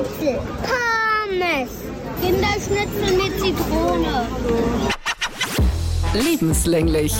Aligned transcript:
Schnitzel. 0.00 0.40
Pommes. 0.62 1.70
Kinderschnitzel 2.22 3.16
mit 3.18 3.38
Zitrone. 3.38 4.26
Lebenslänglich. 6.14 7.12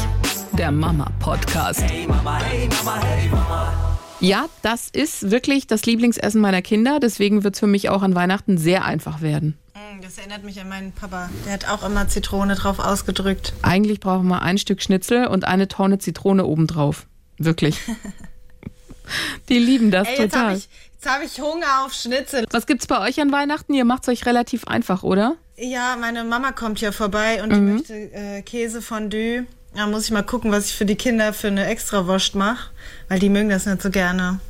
Der 0.53 0.71
Mama-Podcast. 0.73 1.83
Hey 1.83 2.07
Mama, 2.07 2.39
hey 2.41 2.69
Mama, 2.83 3.01
hey 3.03 3.29
Mama. 3.29 3.99
Ja, 4.21 4.47
das 4.63 4.89
ist 4.89 5.31
wirklich 5.31 5.67
das 5.67 5.85
Lieblingsessen 5.85 6.41
meiner 6.41 6.63
Kinder. 6.63 7.01
Deswegen 7.01 7.45
wird 7.45 7.55
es 7.55 7.61
für 7.61 7.67
mich 7.67 7.91
auch 7.91 8.01
an 8.03 8.15
Weihnachten 8.15 8.57
sehr 8.57 8.85
einfach 8.87 9.21
werden. 9.21 9.59
Mm, 9.75 10.01
Das 10.03 10.17
erinnert 10.17 10.45
mich 10.45 10.59
an 10.61 10.69
meinen 10.71 10.93
Papa. 10.93 11.29
Der 11.47 11.53
hat 11.53 11.69
auch 11.69 11.85
immer 11.87 12.09
Zitrone 12.09 12.55
drauf 12.55 12.79
ausgedrückt. 12.79 13.53
Eigentlich 13.63 14.01
brauchen 14.01 14.29
wir 14.29 14.41
ein 14.41 14.57
Stück 14.57 14.81
Schnitzel 14.83 15.27
und 15.27 15.45
eine 15.45 15.69
Tonne 15.69 15.99
Zitrone 15.99 16.47
obendrauf. 16.47 17.07
Wirklich. 17.37 17.79
Die 19.51 19.59
lieben 19.59 19.91
das 19.91 20.09
Ey, 20.09 20.19
jetzt 20.23 20.33
total. 20.33 20.47
habe 20.49 20.57
ich, 20.59 20.69
jetzt 21.03 21.11
hab 21.13 21.23
ich 21.23 21.41
Hunger 21.41 21.85
auf 21.85 21.93
Schnitzel. 21.93 22.45
Was 22.51 22.67
gibt's 22.67 22.87
bei 22.87 23.01
euch 23.01 23.21
an 23.21 23.33
Weihnachten? 23.33 23.73
Ihr 23.75 23.85
macht's 23.85 24.09
euch 24.09 24.27
relativ 24.27 24.65
einfach, 24.67 25.03
oder? 25.03 25.37
Ja, 25.57 25.97
meine 25.99 26.25
Mama 26.25 26.53
kommt 26.53 26.81
ja 26.81 26.93
vorbei 26.93 27.43
und 27.43 27.51
die 27.53 27.61
Mhm. 27.61 27.75
möchte 27.75 27.95
äh, 27.95 28.43
Käsefondue. 28.43 29.47
Da 29.75 29.87
muss 29.87 30.05
ich 30.05 30.11
mal 30.11 30.23
gucken, 30.23 30.51
was 30.51 30.67
ich 30.67 30.75
für 30.75 30.85
die 30.85 30.97
Kinder 30.97 31.33
für 31.33 31.47
eine 31.47 31.67
Extrawurst 31.67 32.35
mache, 32.35 32.71
weil 33.09 33.19
die 33.19 33.29
mögen 33.29 33.49
das 33.51 33.67
nicht 33.67 33.83
so 33.83 33.91
gerne. 33.91 34.41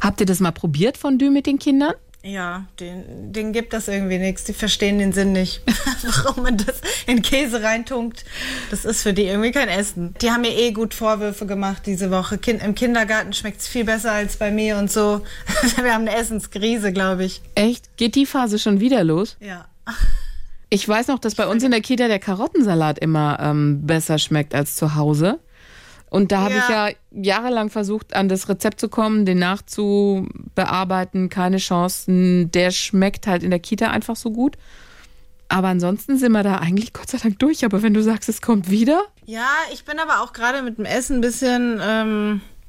Habt 0.00 0.20
ihr 0.20 0.26
das 0.26 0.40
mal 0.40 0.52
probiert, 0.52 0.96
Fondue 0.96 1.30
mit 1.30 1.46
den 1.46 1.58
Kindern? 1.58 1.92
Ja, 2.22 2.66
denen, 2.78 3.32
denen 3.32 3.52
gibt 3.52 3.72
das 3.72 3.88
irgendwie 3.88 4.18
nichts. 4.18 4.44
Die 4.44 4.52
verstehen 4.52 4.98
den 4.98 5.12
Sinn 5.12 5.32
nicht, 5.32 5.62
warum 6.02 6.42
man 6.42 6.58
das 6.58 6.82
in 7.06 7.22
Käse 7.22 7.62
reintunkt. 7.62 8.26
Das 8.70 8.84
ist 8.84 9.02
für 9.02 9.14
die 9.14 9.22
irgendwie 9.22 9.52
kein 9.52 9.68
Essen. 9.68 10.14
Die 10.20 10.30
haben 10.30 10.42
mir 10.42 10.54
eh 10.54 10.72
gut 10.72 10.92
Vorwürfe 10.92 11.46
gemacht 11.46 11.84
diese 11.86 12.10
Woche. 12.10 12.36
Kind, 12.36 12.62
Im 12.62 12.74
Kindergarten 12.74 13.32
schmeckt 13.32 13.62
es 13.62 13.68
viel 13.68 13.84
besser 13.84 14.12
als 14.12 14.36
bei 14.36 14.50
mir 14.50 14.76
und 14.76 14.92
so. 14.92 15.22
Wir 15.76 15.94
haben 15.94 16.06
eine 16.06 16.14
Essenskrise, 16.14 16.92
glaube 16.92 17.24
ich. 17.24 17.40
Echt? 17.54 17.96
Geht 17.96 18.14
die 18.16 18.26
Phase 18.26 18.58
schon 18.58 18.80
wieder 18.80 19.02
los? 19.02 19.38
Ja. 19.40 19.66
Ich 20.68 20.86
weiß 20.86 21.08
noch, 21.08 21.18
dass 21.18 21.34
bei 21.34 21.46
uns 21.46 21.64
in 21.64 21.70
der 21.70 21.80
Kita 21.80 22.06
der 22.06 22.18
Karottensalat 22.18 22.98
immer 22.98 23.38
ähm, 23.40 23.86
besser 23.86 24.18
schmeckt 24.18 24.54
als 24.54 24.76
zu 24.76 24.94
Hause. 24.94 25.40
Und 26.10 26.32
da 26.32 26.40
habe 26.42 26.54
ich 26.54 26.68
Ja. 26.68 26.88
ja 26.88 26.94
jahrelang 27.12 27.70
versucht, 27.70 28.14
an 28.14 28.28
das 28.28 28.48
Rezept 28.48 28.80
zu 28.80 28.88
kommen, 28.88 29.24
den 29.24 29.38
nachzubearbeiten. 29.38 31.28
Keine 31.28 31.58
Chancen. 31.58 32.50
Der 32.50 32.70
schmeckt 32.70 33.26
halt 33.26 33.42
in 33.42 33.50
der 33.50 33.60
Kita 33.60 33.90
einfach 33.90 34.16
so 34.16 34.30
gut. 34.30 34.56
Aber 35.48 35.68
ansonsten 35.68 36.16
sind 36.18 36.32
wir 36.32 36.42
da 36.42 36.56
eigentlich 36.58 36.92
Gott 36.92 37.10
sei 37.10 37.18
Dank 37.18 37.38
durch. 37.38 37.64
Aber 37.64 37.82
wenn 37.82 37.94
du 37.94 38.02
sagst, 38.02 38.28
es 38.28 38.40
kommt 38.42 38.70
wieder, 38.70 39.02
Ja, 39.26 39.48
ich 39.72 39.84
bin 39.84 39.98
aber 39.98 40.20
auch 40.22 40.32
gerade 40.32 40.62
mit 40.62 40.78
dem 40.78 40.84
Essen 40.84 41.18
ein 41.18 41.20
bisschen, 41.20 41.80
ähm, 41.82 42.40
äh, 42.44 42.59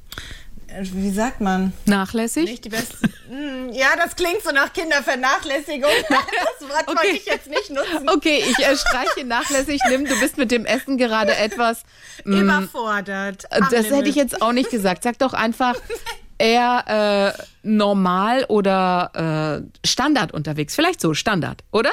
wie 0.81 1.11
sagt 1.11 1.41
man? 1.41 1.73
nachlässig. 1.86 2.45
Nicht 2.45 2.66
die 2.66 2.69
beste. 2.69 2.97
Hm, 3.31 3.72
ja, 3.72 3.88
das 3.95 4.17
klingt 4.17 4.41
so 4.44 4.52
nach 4.52 4.73
Kindervernachlässigung. 4.73 5.89
Das 6.09 6.67
Wort 6.69 6.86
wollte 6.88 7.00
Okay. 7.02 7.11
ich 7.16 7.25
jetzt 7.25 7.47
nicht 7.47 7.69
nutzen. 7.69 8.09
Okay, 8.09 8.44
ich 8.45 8.59
äh, 8.59 8.75
streiche 8.75 9.23
nachlässig. 9.25 9.80
Nimm, 9.89 10.03
du 10.05 10.19
bist 10.19 10.38
mit 10.38 10.52
dem 10.52 10.66
Essen 10.66 10.97
gerade 10.97 11.33
etwas. 11.38 11.83
mm, 12.25 12.33
Überfordert. 12.41 13.45
Äh, 13.50 13.55
Am 13.61 13.67
Das 13.72 13.86
hätte 13.86 13.89
Limit. 13.95 14.08
ich 14.09 14.16
jetzt 14.16 14.41
auch 14.41 14.52
nicht 14.52 14.69
gesagt. 14.69 15.03
Sag 15.03 15.17
doch 15.19 15.31
einfach 15.33 15.75
eher 16.39 17.33
äh, 17.38 17.41
normal 17.63 18.44
oder 18.50 19.63
äh, 19.83 19.88
Standard 19.88 20.33
unterwegs. 20.33 20.75
Vielleicht 20.75 21.00
so, 21.00 21.13
Standard, 21.13 21.63
oder? 21.72 21.91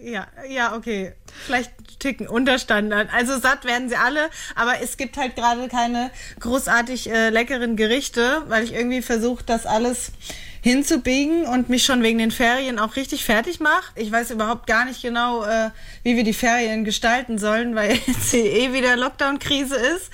Ja, 0.00 0.28
ja, 0.48 0.76
okay. 0.76 1.12
Vielleicht 1.46 1.72
Ticken 1.98 2.28
Unterstandard. 2.28 3.08
Also 3.12 3.38
satt 3.38 3.64
werden 3.64 3.88
sie 3.88 3.96
alle, 3.96 4.30
aber 4.54 4.80
es 4.82 4.96
gibt 4.96 5.16
halt 5.16 5.34
gerade 5.34 5.66
keine 5.68 6.10
großartig 6.38 7.10
äh, 7.10 7.30
leckeren 7.30 7.76
Gerichte, 7.76 8.42
weil 8.46 8.62
ich 8.62 8.72
irgendwie 8.72 9.02
versuche, 9.02 9.42
das 9.44 9.66
alles 9.66 10.12
hinzubiegen 10.60 11.46
und 11.46 11.68
mich 11.68 11.84
schon 11.84 12.02
wegen 12.02 12.18
den 12.18 12.30
Ferien 12.30 12.78
auch 12.78 12.96
richtig 12.96 13.24
fertig 13.24 13.58
mache. 13.60 13.92
Ich 13.96 14.10
weiß 14.10 14.30
überhaupt 14.30 14.66
gar 14.66 14.84
nicht 14.84 15.02
genau, 15.02 15.44
äh, 15.44 15.70
wie 16.02 16.16
wir 16.16 16.24
die 16.24 16.32
Ferien 16.32 16.84
gestalten 16.84 17.38
sollen, 17.38 17.74
weil 17.74 17.98
jetzt 18.06 18.34
eh 18.34 18.72
wieder 18.72 18.96
Lockdown-Krise 18.96 19.76
ist. 19.76 20.10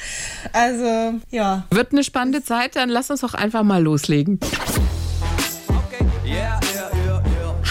Also, 0.53 1.21
ja. 1.31 1.66
Wird 1.71 1.93
eine 1.93 2.05
spannende 2.05 2.43
Zeit, 2.43 2.77
dann 2.77 2.89
lass 2.89 3.11
uns 3.11 3.21
doch 3.21 3.34
einfach 3.34 3.62
mal 3.62 3.83
loslegen. 3.83 4.39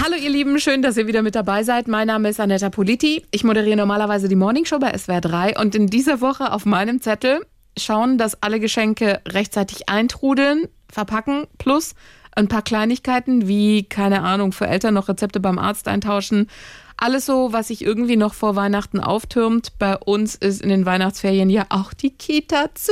Hallo 0.04 0.16
ihr 0.16 0.30
Lieben, 0.30 0.60
schön, 0.60 0.82
dass 0.82 0.98
ihr 0.98 1.08
wieder 1.08 1.22
mit 1.22 1.34
dabei 1.34 1.64
seid. 1.64 1.88
Mein 1.88 2.08
Name 2.08 2.28
ist 2.28 2.42
Anetta 2.42 2.70
Politi. 2.70 3.26
Ich 3.32 3.46
moderiere 3.46 3.78
normalerweise 3.78 4.28
die 4.28 4.36
Morningshow 4.36 4.78
bei 4.78 4.98
SWR 4.98 5.22
3 5.22 5.58
und 5.58 5.76
in 5.76 5.88
dieser 5.88 6.20
Woche 6.20 6.52
auf 6.52 6.66
meinem 6.66 7.00
Zettel 7.00 7.40
schauen, 7.80 8.18
dass 8.18 8.44
alle 8.44 8.60
Geschenke 8.60 9.22
rechtzeitig 9.26 9.88
eintrudeln, 9.88 10.68
verpacken, 10.92 11.48
plus 11.58 11.96
ein 12.36 12.50
paar 12.50 12.64
Kleinigkeiten 12.64 13.48
wie, 13.48 13.84
keine 13.86 14.24
Ahnung, 14.24 14.52
für 14.52 14.68
Eltern 14.68 14.96
noch 14.96 15.08
Rezepte 15.08 15.40
beim 15.40 15.58
Arzt 15.58 15.88
eintauschen. 15.88 16.50
Alles 16.98 17.26
so, 17.26 17.54
was 17.54 17.70
sich 17.70 17.82
irgendwie 17.82 18.18
noch 18.18 18.34
vor 18.34 18.58
Weihnachten 18.58 19.00
auftürmt. 19.00 19.80
Bei 19.80 19.96
uns 19.96 20.36
ist 20.36 20.62
in 20.62 20.68
den 20.68 20.86
Weihnachtsferien 20.86 21.50
ja 21.50 21.66
auch 21.70 21.94
die 21.94 22.12
Kita 22.12 22.76
zu. 22.76 22.92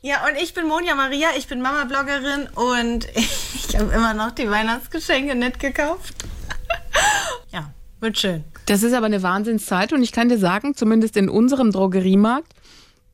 Ja, 0.00 0.24
und 0.26 0.36
ich 0.40 0.54
bin 0.54 0.66
Monja 0.68 0.94
Maria, 0.94 1.28
ich 1.36 1.48
bin 1.48 1.60
Mama-Bloggerin 1.60 2.46
und 2.54 3.08
ich 3.14 3.76
habe 3.76 3.92
immer 3.92 4.14
noch 4.14 4.30
die 4.30 4.48
Weihnachtsgeschenke 4.48 5.34
nicht 5.34 5.60
gekauft. 5.60 6.14
Ja, 7.52 7.72
wird 8.00 8.18
schön. 8.18 8.44
Das 8.66 8.82
ist 8.82 8.92
aber 8.92 9.06
eine 9.06 9.22
Wahnsinnszeit 9.22 9.92
und 9.92 10.02
ich 10.02 10.12
kann 10.12 10.28
dir 10.28 10.38
sagen, 10.38 10.74
zumindest 10.74 11.16
in 11.16 11.28
unserem 11.28 11.70
Drogeriemarkt, 11.70 12.52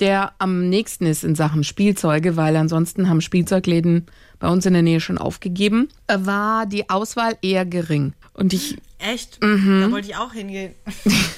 der 0.00 0.32
am 0.38 0.68
nächsten 0.68 1.06
ist 1.06 1.22
in 1.22 1.34
Sachen 1.34 1.62
Spielzeuge, 1.62 2.36
weil 2.36 2.56
ansonsten 2.56 3.08
haben 3.08 3.20
Spielzeugläden 3.20 4.06
bei 4.40 4.48
uns 4.48 4.66
in 4.66 4.72
der 4.72 4.82
Nähe 4.82 5.00
schon 5.00 5.18
aufgegeben, 5.18 5.88
war 6.08 6.66
die 6.66 6.90
Auswahl 6.90 7.36
eher 7.42 7.64
gering. 7.64 8.14
Und 8.34 8.52
ich, 8.52 8.76
Echt? 8.98 9.42
Mhm. 9.42 9.82
Da 9.82 9.92
wollte 9.92 10.08
ich 10.08 10.16
auch 10.16 10.32
hingehen. 10.32 10.74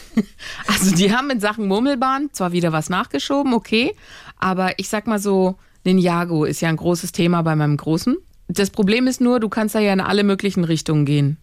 also 0.66 0.94
die 0.94 1.14
haben 1.14 1.30
in 1.30 1.40
Sachen 1.40 1.66
Murmelbahn 1.66 2.30
zwar 2.32 2.52
wieder 2.52 2.72
was 2.72 2.88
nachgeschoben, 2.88 3.54
okay, 3.54 3.94
aber 4.38 4.78
ich 4.78 4.88
sag 4.88 5.06
mal 5.06 5.18
so, 5.18 5.56
Ninjago 5.84 6.44
ist 6.44 6.60
ja 6.60 6.68
ein 6.68 6.76
großes 6.76 7.12
Thema 7.12 7.42
bei 7.42 7.56
meinem 7.56 7.76
Großen. 7.76 8.16
Das 8.48 8.70
Problem 8.70 9.08
ist 9.08 9.20
nur, 9.20 9.40
du 9.40 9.48
kannst 9.48 9.74
da 9.74 9.80
ja 9.80 9.92
in 9.92 10.00
alle 10.00 10.22
möglichen 10.22 10.64
Richtungen 10.64 11.04
gehen. 11.04 11.38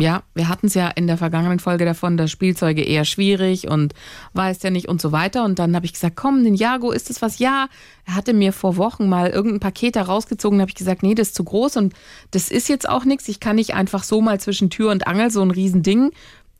Ja, 0.00 0.22
wir 0.34 0.48
hatten 0.48 0.68
es 0.68 0.74
ja 0.74 0.88
in 0.88 1.06
der 1.06 1.18
vergangenen 1.18 1.58
Folge 1.58 1.84
davon, 1.84 2.16
dass 2.16 2.30
Spielzeuge 2.30 2.82
eher 2.82 3.04
schwierig 3.04 3.68
und 3.68 3.92
weiß 4.32 4.62
ja 4.62 4.70
nicht 4.70 4.88
und 4.88 4.98
so 4.98 5.12
weiter. 5.12 5.44
Und 5.44 5.58
dann 5.58 5.76
habe 5.76 5.84
ich 5.84 5.92
gesagt, 5.92 6.16
komm, 6.16 6.40
Ninjago, 6.40 6.90
ist 6.90 7.10
das 7.10 7.20
was? 7.20 7.38
Ja, 7.38 7.68
er 8.06 8.14
hatte 8.14 8.32
mir 8.32 8.54
vor 8.54 8.78
Wochen 8.78 9.10
mal 9.10 9.28
irgendein 9.28 9.60
Paket 9.60 9.96
da 9.96 10.02
rausgezogen. 10.02 10.58
Da 10.58 10.62
habe 10.62 10.70
ich 10.70 10.76
gesagt, 10.76 11.02
nee, 11.02 11.14
das 11.14 11.28
ist 11.28 11.34
zu 11.34 11.44
groß 11.44 11.76
und 11.76 11.92
das 12.30 12.50
ist 12.50 12.70
jetzt 12.70 12.88
auch 12.88 13.04
nichts. 13.04 13.28
Ich 13.28 13.40
kann 13.40 13.56
nicht 13.56 13.74
einfach 13.74 14.02
so 14.02 14.22
mal 14.22 14.40
zwischen 14.40 14.70
Tür 14.70 14.90
und 14.90 15.06
Angel 15.06 15.30
so 15.30 15.42
ein 15.42 15.50
Riesending 15.50 16.12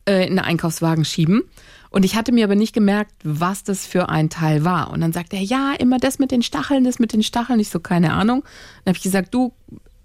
äh, 0.07 0.27
in 0.27 0.37
einen 0.37 0.39
Einkaufswagen 0.39 1.03
schieben. 1.03 1.41
Und 1.89 2.05
ich 2.05 2.15
hatte 2.15 2.31
mir 2.31 2.45
aber 2.45 2.55
nicht 2.55 2.73
gemerkt, 2.73 3.11
was 3.23 3.63
das 3.63 3.87
für 3.87 4.07
ein 4.07 4.29
Teil 4.29 4.63
war. 4.63 4.91
Und 4.91 5.01
dann 5.01 5.13
sagt 5.13 5.33
er, 5.33 5.41
ja, 5.41 5.73
immer 5.79 5.97
das 5.97 6.19
mit 6.19 6.29
den 6.29 6.43
Stacheln, 6.43 6.83
das 6.83 6.99
mit 6.99 7.11
den 7.11 7.23
Stacheln. 7.23 7.59
Ich 7.59 7.69
so, 7.69 7.79
keine 7.79 8.13
Ahnung. 8.13 8.43
Dann 8.85 8.91
habe 8.91 8.97
ich 8.97 9.03
gesagt, 9.03 9.33
du, 9.33 9.51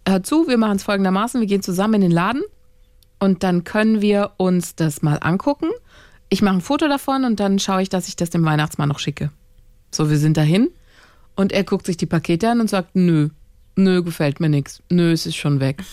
hör 0.08 0.22
zu, 0.22 0.48
wir 0.48 0.56
machen 0.56 0.76
es 0.76 0.84
folgendermaßen, 0.84 1.38
wir 1.38 1.46
gehen 1.46 1.62
zusammen 1.62 1.96
in 1.96 2.00
den 2.00 2.10
Laden 2.12 2.42
und 3.18 3.42
dann 3.42 3.64
können 3.64 4.00
wir 4.00 4.32
uns 4.36 4.74
das 4.74 5.02
mal 5.02 5.16
angucken. 5.16 5.70
Ich 6.28 6.42
mache 6.42 6.56
ein 6.56 6.60
Foto 6.60 6.88
davon 6.88 7.24
und 7.24 7.40
dann 7.40 7.58
schaue 7.58 7.82
ich, 7.82 7.88
dass 7.88 8.08
ich 8.08 8.16
das 8.16 8.30
dem 8.30 8.44
Weihnachtsmann 8.44 8.88
noch 8.88 8.98
schicke. 8.98 9.30
So, 9.90 10.10
wir 10.10 10.18
sind 10.18 10.36
dahin 10.36 10.70
und 11.34 11.52
er 11.52 11.64
guckt 11.64 11.86
sich 11.86 11.96
die 11.96 12.06
Pakete 12.06 12.50
an 12.50 12.60
und 12.60 12.68
sagt, 12.68 12.96
nö, 12.96 13.28
nö, 13.76 14.02
gefällt 14.02 14.40
mir 14.40 14.48
nix. 14.48 14.82
Nö, 14.90 15.12
es 15.12 15.26
ist 15.26 15.36
schon 15.36 15.60
weg. 15.60 15.82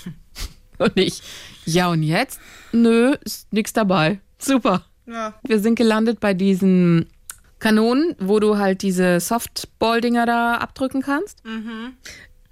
Und 0.80 0.98
ich, 0.98 1.22
ja 1.66 1.88
und 1.90 2.02
jetzt? 2.02 2.42
Nö, 2.72 3.14
ist 3.24 3.54
nix 3.54 3.74
dabei. 3.74 4.20
Super. 4.40 4.84
Ja. 5.06 5.34
Wir 5.44 5.60
sind 5.60 5.76
gelandet 5.76 6.20
bei 6.20 6.34
diesen 6.34 7.06
Kanonen, 7.60 8.16
wo 8.20 8.40
du 8.40 8.58
halt 8.58 8.82
diese 8.82 9.20
Softball-Dinger 9.20 10.26
da 10.26 10.56
abdrücken 10.56 11.02
kannst. 11.02 11.42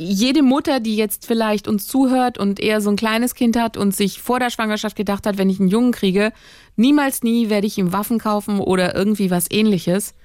Jede 0.03 0.41
Mutter, 0.41 0.79
die 0.79 0.95
jetzt 0.95 1.27
vielleicht 1.27 1.67
uns 1.67 1.85
zuhört 1.85 2.39
und 2.39 2.59
eher 2.59 2.81
so 2.81 2.89
ein 2.89 2.95
kleines 2.95 3.35
Kind 3.35 3.55
hat 3.55 3.77
und 3.77 3.95
sich 3.95 4.19
vor 4.19 4.39
der 4.39 4.49
Schwangerschaft 4.49 4.95
gedacht 4.95 5.27
hat, 5.27 5.37
wenn 5.37 5.49
ich 5.49 5.59
einen 5.59 5.69
Jungen 5.69 5.91
kriege, 5.91 6.33
niemals 6.75 7.21
nie 7.21 7.49
werde 7.49 7.67
ich 7.67 7.77
ihm 7.77 7.93
Waffen 7.93 8.17
kaufen 8.17 8.59
oder 8.59 8.95
irgendwie 8.95 9.29
was 9.29 9.45
ähnliches. 9.51 10.15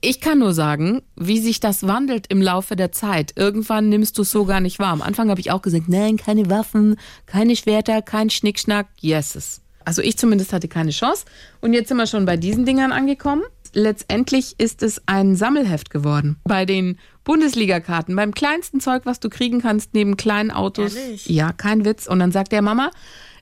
Ich 0.00 0.20
kann 0.20 0.38
nur 0.38 0.54
sagen, 0.54 1.02
wie 1.16 1.40
sich 1.40 1.58
das 1.58 1.84
wandelt 1.88 2.28
im 2.28 2.40
Laufe 2.40 2.76
der 2.76 2.92
Zeit. 2.92 3.32
Irgendwann 3.34 3.88
nimmst 3.88 4.18
du 4.18 4.22
es 4.22 4.30
so 4.30 4.44
gar 4.44 4.60
nicht 4.60 4.78
wahr. 4.78 4.92
Am 4.92 5.02
Anfang 5.02 5.30
habe 5.30 5.40
ich 5.40 5.50
auch 5.50 5.62
gesagt, 5.62 5.88
nein, 5.88 6.16
keine 6.16 6.48
Waffen, 6.48 6.96
keine 7.26 7.56
Schwerter, 7.56 8.02
kein 8.02 8.30
Schnickschnack, 8.30 8.86
yeses. 9.00 9.62
Also 9.84 10.00
ich 10.00 10.16
zumindest 10.16 10.52
hatte 10.52 10.68
keine 10.68 10.92
Chance. 10.92 11.24
Und 11.60 11.72
jetzt 11.72 11.88
sind 11.88 11.96
wir 11.96 12.06
schon 12.06 12.24
bei 12.24 12.36
diesen 12.36 12.64
Dingern 12.64 12.92
angekommen. 12.92 13.42
Letztendlich 13.76 14.54
ist 14.56 14.82
es 14.82 15.02
ein 15.04 15.36
Sammelheft 15.36 15.90
geworden. 15.90 16.38
Bei 16.44 16.64
den 16.64 16.98
Bundesliga-Karten, 17.24 18.16
beim 18.16 18.32
kleinsten 18.32 18.80
Zeug, 18.80 19.02
was 19.04 19.20
du 19.20 19.28
kriegen 19.28 19.60
kannst, 19.60 19.92
neben 19.92 20.16
kleinen 20.16 20.50
Autos. 20.50 20.94
Ehrlich? 20.94 21.26
Ja, 21.26 21.52
kein 21.52 21.84
Witz. 21.84 22.06
Und 22.06 22.20
dann 22.20 22.32
sagt 22.32 22.52
der 22.52 22.62
Mama, 22.62 22.90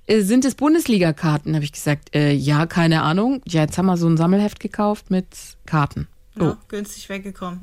äh, 0.09 0.23
sind 0.23 0.45
es 0.45 0.57
Bundesliga-Karten? 0.57 1.55
Habe 1.55 1.65
ich 1.65 1.71
gesagt, 1.71 2.17
äh, 2.17 2.33
ja, 2.33 2.67
keine 2.67 3.03
Ahnung. 3.03 3.43
Ja, 3.47 3.61
jetzt 3.61 3.79
haben 3.79 3.87
wir 3.87 3.97
so 3.97 4.09
ein 4.09 4.17
Sammelheft 4.17 4.59
gekauft 4.59 5.09
mit 5.09 5.29
Karten. 5.67 6.09
Ja, 6.37 6.59
günstig 6.67 7.09
weggekommen. 7.09 7.61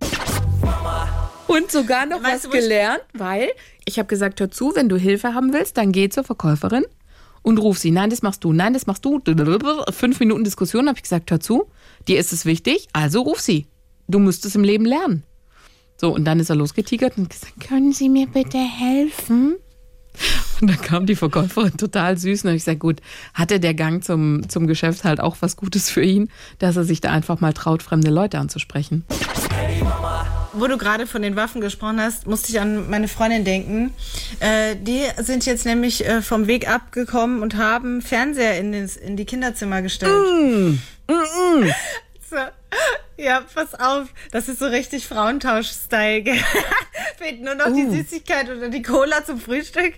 Und 1.48 1.70
sogar 1.74 2.06
noch 2.06 2.24
Weißt 2.24 2.46
was 2.46 2.52
gelernt, 2.52 3.04
weil 3.12 3.50
ich 3.84 4.00
habe 4.00 4.08
gesagt, 4.08 4.40
hör 4.40 4.50
zu, 4.50 4.78
wenn 4.78 4.88
du 4.88 4.96
Hilfe 4.96 5.34
haben 5.34 5.52
willst, 5.52 5.76
dann 5.76 5.92
geh 5.92 6.08
zur 6.08 6.24
Verkäuferin 6.24 6.86
und 7.42 7.58
ruf 7.58 7.78
sie. 7.78 7.92
Nein, 7.92 8.10
das 8.10 8.22
machst 8.22 8.44
du. 8.44 8.54
Nein, 8.54 8.74
das 8.74 8.88
machst 8.88 9.06
du. 9.06 9.22
Fünf 9.92 10.20
Minuten 10.20 10.44
Diskussion 10.44 10.88
habe 10.88 10.98
ich 10.98 11.04
gesagt, 11.04 11.32
hör 11.32 11.40
zu, 11.40 11.70
dir 12.08 12.20
ist 12.20 12.34
es 12.34 12.46
wichtig, 12.46 12.88
also 12.94 13.22
ruf 13.22 13.40
sie. 13.40 13.68
Du 14.08 14.20
musst 14.20 14.46
es 14.46 14.56
im 14.56 14.64
Leben 14.64 14.86
lernen. 14.86 15.24
So, 15.98 16.14
und 16.14 16.26
dann 16.26 16.40
ist 16.40 16.50
er 16.50 16.56
losgetigert 16.56 17.18
und 17.18 17.30
gesagt, 17.30 17.60
können 17.60 17.94
Sie 17.94 18.10
mir 18.10 18.28
bitte 18.28 18.58
helfen? 18.58 19.56
Und 20.60 20.70
dann 20.70 20.82
kam 20.82 21.06
die 21.06 21.16
Verkäuferin 21.16 21.78
total 21.78 22.18
süß 22.18 22.44
und 22.44 22.50
habe 22.50 22.58
ich 22.58 22.64
gesagt, 22.64 22.80
gut, 22.80 23.02
hatte 23.34 23.60
der 23.60 23.74
Gang 23.74 24.04
zum, 24.04 24.48
zum 24.50 24.68
Geschäft 24.68 25.04
halt 25.04 25.20
auch 25.20 25.38
was 25.40 25.56
Gutes 25.56 25.90
für 25.90 26.04
ihn, 26.04 26.30
dass 26.60 26.76
er 26.76 26.84
sich 26.84 27.02
da 27.02 27.12
einfach 27.12 27.40
mal 27.40 27.54
traut, 27.54 27.82
fremde 27.82 28.12
Leute 28.12 28.40
anzusprechen. 28.40 29.06
Wo 30.54 30.68
du 30.68 30.78
gerade 30.78 31.08
von 31.08 31.22
den 31.22 31.36
Waffen 31.36 31.62
gesprochen 31.62 32.02
hast, 32.02 32.28
musste 32.28 32.52
ich 32.52 32.60
an 32.60 32.90
meine 32.90 33.08
Freundin 33.08 33.46
denken. 33.46 33.94
Äh, 34.40 34.76
die 34.76 35.04
sind 35.18 35.46
jetzt 35.46 35.66
nämlich 35.66 36.06
äh, 36.06 36.22
vom 36.22 36.48
Weg 36.48 36.70
abgekommen 36.70 37.42
und 37.42 37.56
haben 37.56 38.02
Fernseher 38.02 38.58
in, 38.60 38.72
den, 38.72 38.90
in 39.04 39.16
die 39.16 39.26
Kinderzimmer 39.26 39.82
gestellt. 39.82 40.12
So. 42.30 42.38
Ja, 43.18 43.42
pass 43.54 43.76
auf, 43.76 44.08
das 44.32 44.48
ist 44.48 44.60
so 44.60 44.66
richtig 44.66 45.06
Frauentausch-Style. 45.06 46.24
Fehlt 47.18 47.42
nur 47.42 47.56
noch 47.56 47.68
die 47.68 47.90
Süßigkeit 47.90 48.50
oder 48.50 48.70
die 48.70 48.82
Cola 48.82 49.26
zum 49.26 49.40
Frühstück. 49.40 49.96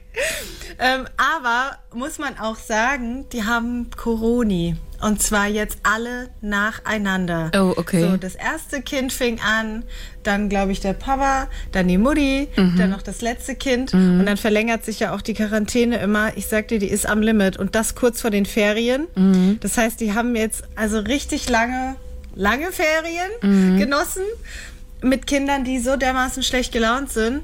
Ähm, 0.79 1.05
aber 1.15 1.77
muss 1.94 2.17
man 2.17 2.39
auch 2.39 2.57
sagen, 2.57 3.29
die 3.29 3.44
haben 3.44 3.91
Coroni. 3.95 4.75
Und 5.03 5.21
zwar 5.21 5.47
jetzt 5.47 5.79
alle 5.83 6.29
nacheinander. 6.41 7.51
Oh, 7.55 7.73
okay. 7.77 8.01
So, 8.01 8.17
das 8.17 8.35
erste 8.35 8.81
Kind 8.81 9.11
fing 9.11 9.39
an, 9.41 9.83
dann 10.23 10.50
glaube 10.50 10.71
ich 10.71 10.79
der 10.79 10.94
Papa, 10.94 11.47
dann 11.71 11.88
die 11.88 11.97
Mutti, 11.97 12.47
Mhm. 12.55 12.75
dann 12.77 12.89
noch 12.89 13.01
das 13.01 13.21
letzte 13.21 13.55
Kind. 13.55 13.94
Und 13.94 14.25
dann 14.25 14.38
verlängert 14.38 14.85
sich 14.85 15.00
ja 15.01 15.13
auch 15.13 15.21
die 15.21 15.33
Quarantäne 15.33 15.97
immer. 15.97 16.38
Ich 16.38 16.47
sag 16.47 16.69
dir, 16.69 16.79
die 16.79 16.88
ist 16.89 17.05
am 17.07 17.21
Limit. 17.21 17.57
Und 17.57 17.75
das 17.75 17.95
kurz 17.95 18.21
vor 18.21 18.31
den 18.31 18.45
Ferien. 18.45 19.07
Mhm. 19.15 19.57
Das 19.61 19.77
heißt, 19.77 20.00
die 20.00 20.13
haben 20.13 20.35
jetzt 20.35 20.63
also 20.75 21.00
richtig 21.00 21.50
lange, 21.50 21.95
lange 22.35 22.71
Ferien 22.71 23.29
Mhm. 23.41 23.77
genossen 23.77 24.23
mit 25.01 25.27
Kindern, 25.27 25.65
die 25.65 25.79
so 25.79 25.97
dermaßen 25.97 26.44
schlecht 26.44 26.71
gelaunt 26.71 27.11
sind. 27.11 27.41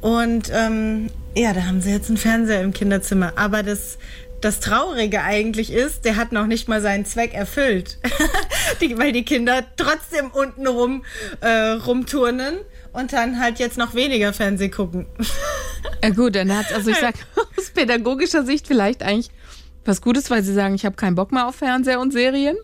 Und 0.00 0.50
ähm, 0.52 1.10
ja, 1.36 1.52
da 1.52 1.62
haben 1.64 1.80
sie 1.80 1.90
jetzt 1.90 2.08
einen 2.08 2.16
Fernseher 2.16 2.60
im 2.62 2.72
Kinderzimmer. 2.72 3.32
Aber 3.36 3.62
das, 3.62 3.98
das 4.42 4.60
Traurige 4.60 5.22
eigentlich 5.22 5.72
ist, 5.72 6.04
der 6.04 6.16
hat 6.16 6.32
noch 6.32 6.46
nicht 6.46 6.68
mal 6.68 6.80
seinen 6.80 7.04
Zweck 7.04 7.32
erfüllt. 7.32 7.98
die, 8.80 8.98
weil 8.98 9.12
die 9.12 9.24
Kinder 9.24 9.64
trotzdem 9.76 10.30
unten 10.30 10.66
rum 10.66 11.04
äh, 11.40 11.70
rumturnen 11.70 12.58
und 12.92 13.12
dann 13.12 13.40
halt 13.40 13.58
jetzt 13.58 13.78
noch 13.78 13.94
weniger 13.94 14.32
Fernseh 14.32 14.68
gucken. 14.68 15.06
Ja 16.02 16.10
gut, 16.10 16.34
dann 16.34 16.56
hat 16.56 16.72
also 16.72 16.90
ich 16.90 16.98
sag 16.98 17.14
aus 17.56 17.70
pädagogischer 17.70 18.44
Sicht 18.44 18.66
vielleicht 18.66 19.02
eigentlich 19.02 19.30
was 19.84 20.02
Gutes, 20.02 20.30
weil 20.30 20.42
sie 20.42 20.54
sagen, 20.54 20.74
ich 20.74 20.84
habe 20.84 20.96
keinen 20.96 21.14
Bock 21.14 21.32
mehr 21.32 21.46
auf 21.46 21.56
Fernseher 21.56 22.00
und 22.00 22.12
Serien. 22.12 22.56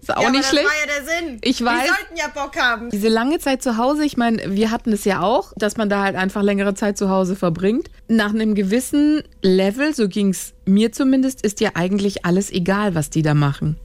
Ist 0.00 0.16
auch 0.16 0.22
ja, 0.22 0.30
nicht 0.30 0.44
schlecht. 0.46 0.66
das 0.66 0.72
war 0.72 0.96
ja 0.96 1.04
der 1.04 1.28
Sinn. 1.28 1.38
Ich 1.42 1.64
weiß. 1.64 1.82
Die 1.82 1.88
sollten 1.88 2.16
ja 2.16 2.28
Bock 2.28 2.56
haben. 2.56 2.90
Diese 2.90 3.08
lange 3.08 3.38
Zeit 3.38 3.62
zu 3.62 3.76
Hause, 3.76 4.04
ich 4.04 4.16
meine, 4.16 4.54
wir 4.54 4.70
hatten 4.70 4.92
es 4.92 5.04
ja 5.04 5.22
auch, 5.22 5.52
dass 5.56 5.76
man 5.76 5.88
da 5.88 6.02
halt 6.02 6.16
einfach 6.16 6.42
längere 6.42 6.74
Zeit 6.74 6.96
zu 6.96 7.10
Hause 7.10 7.36
verbringt. 7.36 7.90
Nach 8.08 8.30
einem 8.30 8.54
gewissen 8.54 9.22
Level, 9.42 9.94
so 9.94 10.08
ging 10.08 10.30
es 10.30 10.54
mir 10.64 10.92
zumindest, 10.92 11.42
ist 11.42 11.60
dir 11.60 11.76
eigentlich 11.76 12.24
alles 12.24 12.50
egal, 12.50 12.94
was 12.94 13.10
die 13.10 13.22
da 13.22 13.34
machen. 13.34 13.76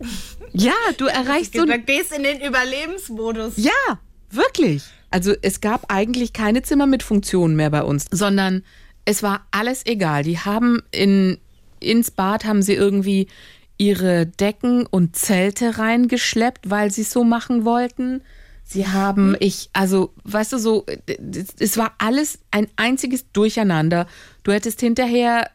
Ja, 0.52 0.72
du 0.96 1.04
erreichst 1.04 1.52
so 1.52 1.66
Du 1.66 1.78
gehst 1.80 2.16
in 2.16 2.22
den 2.22 2.40
Überlebensmodus. 2.40 3.54
Ja, 3.56 3.98
wirklich. 4.30 4.84
Also 5.10 5.34
es 5.42 5.60
gab 5.60 5.92
eigentlich 5.92 6.32
keine 6.32 6.62
Zimmer 6.62 6.86
mit 6.86 7.02
Funktionen 7.02 7.56
mehr 7.56 7.68
bei 7.68 7.82
uns, 7.82 8.06
sondern 8.10 8.62
es 9.04 9.22
war 9.22 9.46
alles 9.50 9.84
egal. 9.84 10.22
Die 10.22 10.38
haben 10.38 10.82
in, 10.92 11.38
ins 11.80 12.10
Bad 12.10 12.44
haben 12.46 12.62
sie 12.62 12.72
irgendwie 12.74 13.28
ihre 13.78 14.26
Decken 14.26 14.86
und 14.86 15.16
Zelte 15.16 15.78
reingeschleppt, 15.78 16.70
weil 16.70 16.90
sie 16.90 17.02
es 17.02 17.10
so 17.12 17.24
machen 17.24 17.64
wollten. 17.64 18.22
Sie 18.64 18.88
haben, 18.88 19.36
ich, 19.38 19.70
also, 19.74 20.12
weißt 20.24 20.54
du, 20.54 20.58
so, 20.58 20.86
es- 21.06 21.54
es 21.58 21.76
war 21.76 21.94
alles 21.98 22.38
ein 22.50 22.66
einziges 22.76 23.30
Durcheinander. 23.32 24.06
Du 24.42 24.52
hättest 24.52 24.80
hinterher 24.80 25.50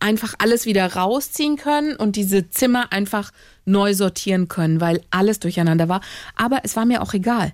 einfach 0.00 0.34
alles 0.38 0.64
wieder 0.66 0.94
rausziehen 0.94 1.56
können 1.56 1.96
und 1.96 2.16
diese 2.16 2.48
Zimmer 2.50 2.92
einfach 2.92 3.32
neu 3.64 3.94
sortieren 3.94 4.48
können, 4.48 4.80
weil 4.80 5.02
alles 5.10 5.40
durcheinander 5.40 5.88
war. 5.88 6.00
Aber 6.36 6.60
es 6.62 6.76
war 6.76 6.84
mir 6.86 7.02
auch 7.02 7.14
egal. 7.14 7.52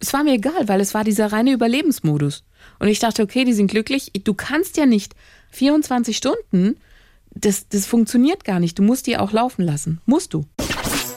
Es 0.00 0.12
war 0.12 0.24
mir 0.24 0.34
egal, 0.34 0.68
weil 0.68 0.80
es 0.80 0.94
war 0.94 1.04
dieser 1.04 1.32
reine 1.32 1.52
Überlebensmodus. 1.52 2.44
Und 2.78 2.88
ich 2.88 2.98
dachte, 2.98 3.22
okay, 3.22 3.44
die 3.44 3.52
sind 3.52 3.70
glücklich. 3.70 4.10
Du 4.24 4.34
kannst 4.34 4.76
ja 4.76 4.86
nicht 4.86 5.14
24 5.50 6.16
Stunden, 6.16 6.76
das, 7.36 7.68
das 7.68 7.86
funktioniert 7.86 8.44
gar 8.44 8.60
nicht. 8.60 8.78
Du 8.78 8.82
musst 8.82 9.06
die 9.06 9.16
auch 9.16 9.32
laufen 9.32 9.62
lassen. 9.62 10.00
Musst 10.06 10.34
du. 10.34 10.46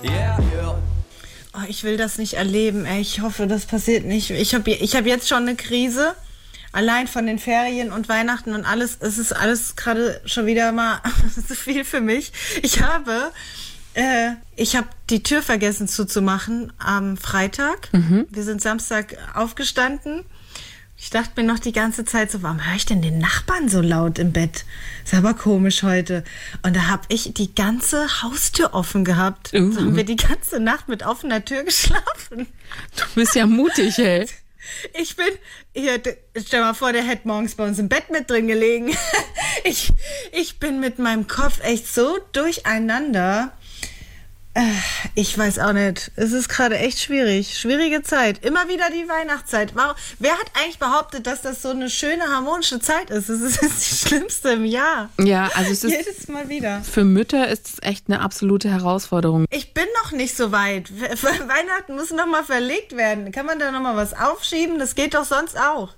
Yeah. 0.04 0.38
Oh, 1.54 1.66
ich 1.68 1.84
will 1.84 1.98
das 1.98 2.18
nicht 2.18 2.34
erleben. 2.34 2.86
Ey. 2.86 3.02
Ich 3.02 3.22
hoffe, 3.22 3.48
das 3.48 3.66
passiert 3.66 4.06
nicht. 4.06 4.30
Ich 4.30 4.54
habe 4.54 4.70
ich 4.70 4.96
hab 4.96 5.06
jetzt 5.06 5.28
schon 5.28 5.44
eine 5.44 5.56
Krise. 5.56 6.14
Allein 6.72 7.08
von 7.08 7.26
den 7.26 7.40
Ferien 7.40 7.92
und 7.92 8.10
Weihnachten 8.10 8.54
und 8.54 8.64
alles. 8.64 8.98
Es 9.00 9.18
ist 9.18 9.32
alles 9.32 9.76
gerade 9.76 10.22
schon 10.26 10.46
wieder 10.46 10.72
mal 10.72 11.02
zu 11.48 11.56
viel 11.56 11.84
für 11.84 12.02
mich. 12.02 12.32
Ich 12.62 12.82
habe, 12.84 13.32
äh, 13.96 14.32
ich 14.56 14.76
habe 14.76 14.88
die 15.10 15.24
Tür 15.24 15.42
vergessen 15.42 15.88
zuzumachen 15.88 16.72
am 16.78 17.18
Freitag. 17.18 17.90
Wir 18.30 18.44
sind 18.44 18.62
Samstag 18.62 19.18
aufgestanden. 19.34 20.26
Ich 21.02 21.10
dachte 21.12 21.32
mir 21.38 21.48
noch 21.48 21.60
die 21.60 21.72
ganze 21.72 22.04
Zeit 22.04 22.30
so, 22.30 22.44
warum 22.44 22.66
höre 22.66 22.76
ich 22.76 22.86
denn 22.86 23.02
den 23.02 23.20
Nachbarn 23.20 23.70
so 23.70 23.80
laut 23.80 24.20
im 24.20 24.34
Bett? 24.34 24.66
Ist 25.06 25.14
aber 25.14 25.34
komisch 25.34 25.82
heute. 25.82 26.26
Und 26.62 26.76
da 26.76 26.88
habe 26.88 27.04
ich 27.08 27.34
die 27.34 27.56
ganze 27.56 28.22
Haustür 28.22 28.74
offen 28.74 29.06
gehabt. 29.06 29.54
Uh. 29.54 29.72
So 29.72 29.80
haben 29.80 29.96
wir 29.96 30.04
die 30.04 30.18
ganze 30.18 30.60
Nacht 30.60 30.90
mit 30.90 31.06
offener 31.06 31.44
Tür 31.46 31.64
geschlafen. 31.64 32.48
Du 32.98 33.04
bist 33.16 33.34
ja 33.36 33.46
mutig, 33.46 33.98
ey. 33.98 34.28
Ich 34.94 35.16
bin, 35.16 35.26
hier, 35.74 36.00
stell 36.36 36.62
mal 36.62 36.76
vor, 36.76 36.94
der 36.94 37.02
hätte 37.02 37.28
morgens 37.28 37.56
bei 37.56 37.66
uns 37.66 37.80
im 37.80 37.90
Bett 37.90 38.12
mit 38.12 38.30
drin 38.30 38.48
gelegen. 38.48 38.96
Ich, 39.66 39.92
ich 40.32 40.60
bin 40.60 40.80
mit 40.80 41.00
meinem 41.00 41.28
Kopf 41.28 41.60
echt 41.62 41.94
so 41.94 42.18
durcheinander. 42.32 43.52
Ich 45.16 45.38
weiß 45.38 45.60
auch 45.60 45.74
nicht. 45.74 46.12
Es 46.16 46.32
ist 46.32 46.50
gerade 46.50 46.78
echt 46.78 47.00
schwierig. 47.00 47.58
Schwierige 47.58 48.04
Zeit. 48.04 48.44
Immer 48.46 48.68
wieder 48.68 48.90
die 48.90 49.08
Weihnachtszeit. 49.08 49.72
Warum, 49.76 49.96
wer 50.20 50.32
hat 50.34 50.46
eigentlich 50.56 50.80
behauptet, 50.80 51.28
dass 51.28 51.42
das 51.42 51.62
so 51.62 51.70
eine 51.70 51.90
schöne, 51.90 52.24
harmonische 52.24 52.80
Zeit 52.80 53.10
ist? 53.10 53.30
Es 53.30 53.42
ist 53.42 53.62
die 53.62 54.08
schlimmste 54.08 54.50
im 54.50 54.66
Jahr. 54.66 55.10
Ja, 55.20 55.50
also 55.56 55.72
es 55.72 55.84
ist, 55.84 55.92
Jedes 55.92 56.28
Mal 56.28 56.50
wieder. 56.50 56.82
für 56.82 57.04
Mütter 57.04 57.48
ist 57.48 57.68
es 57.68 57.76
echt 57.82 58.06
eine 58.08 58.22
absolute 58.22 58.70
Herausforderung. 58.70 59.46
Ich 59.50 59.74
bin 59.74 59.86
noch 60.04 60.12
nicht 60.12 60.36
so 60.36 60.52
weit. 60.52 60.90
We- 61.00 61.10
we- 61.22 61.48
Weihnachten 61.50 61.96
muss 61.96 62.12
noch 62.12 62.28
mal 62.28 62.44
verlegt 62.44 62.96
werden. 62.96 63.32
Kann 63.32 63.46
man 63.46 63.60
da 63.60 63.72
noch 63.72 63.82
mal 63.82 63.96
was 63.96 64.14
aufschieben? 64.14 64.80
Das 64.80 64.96
geht 64.96 65.14
doch 65.14 65.26
sonst 65.26 65.58
auch. 65.60 65.94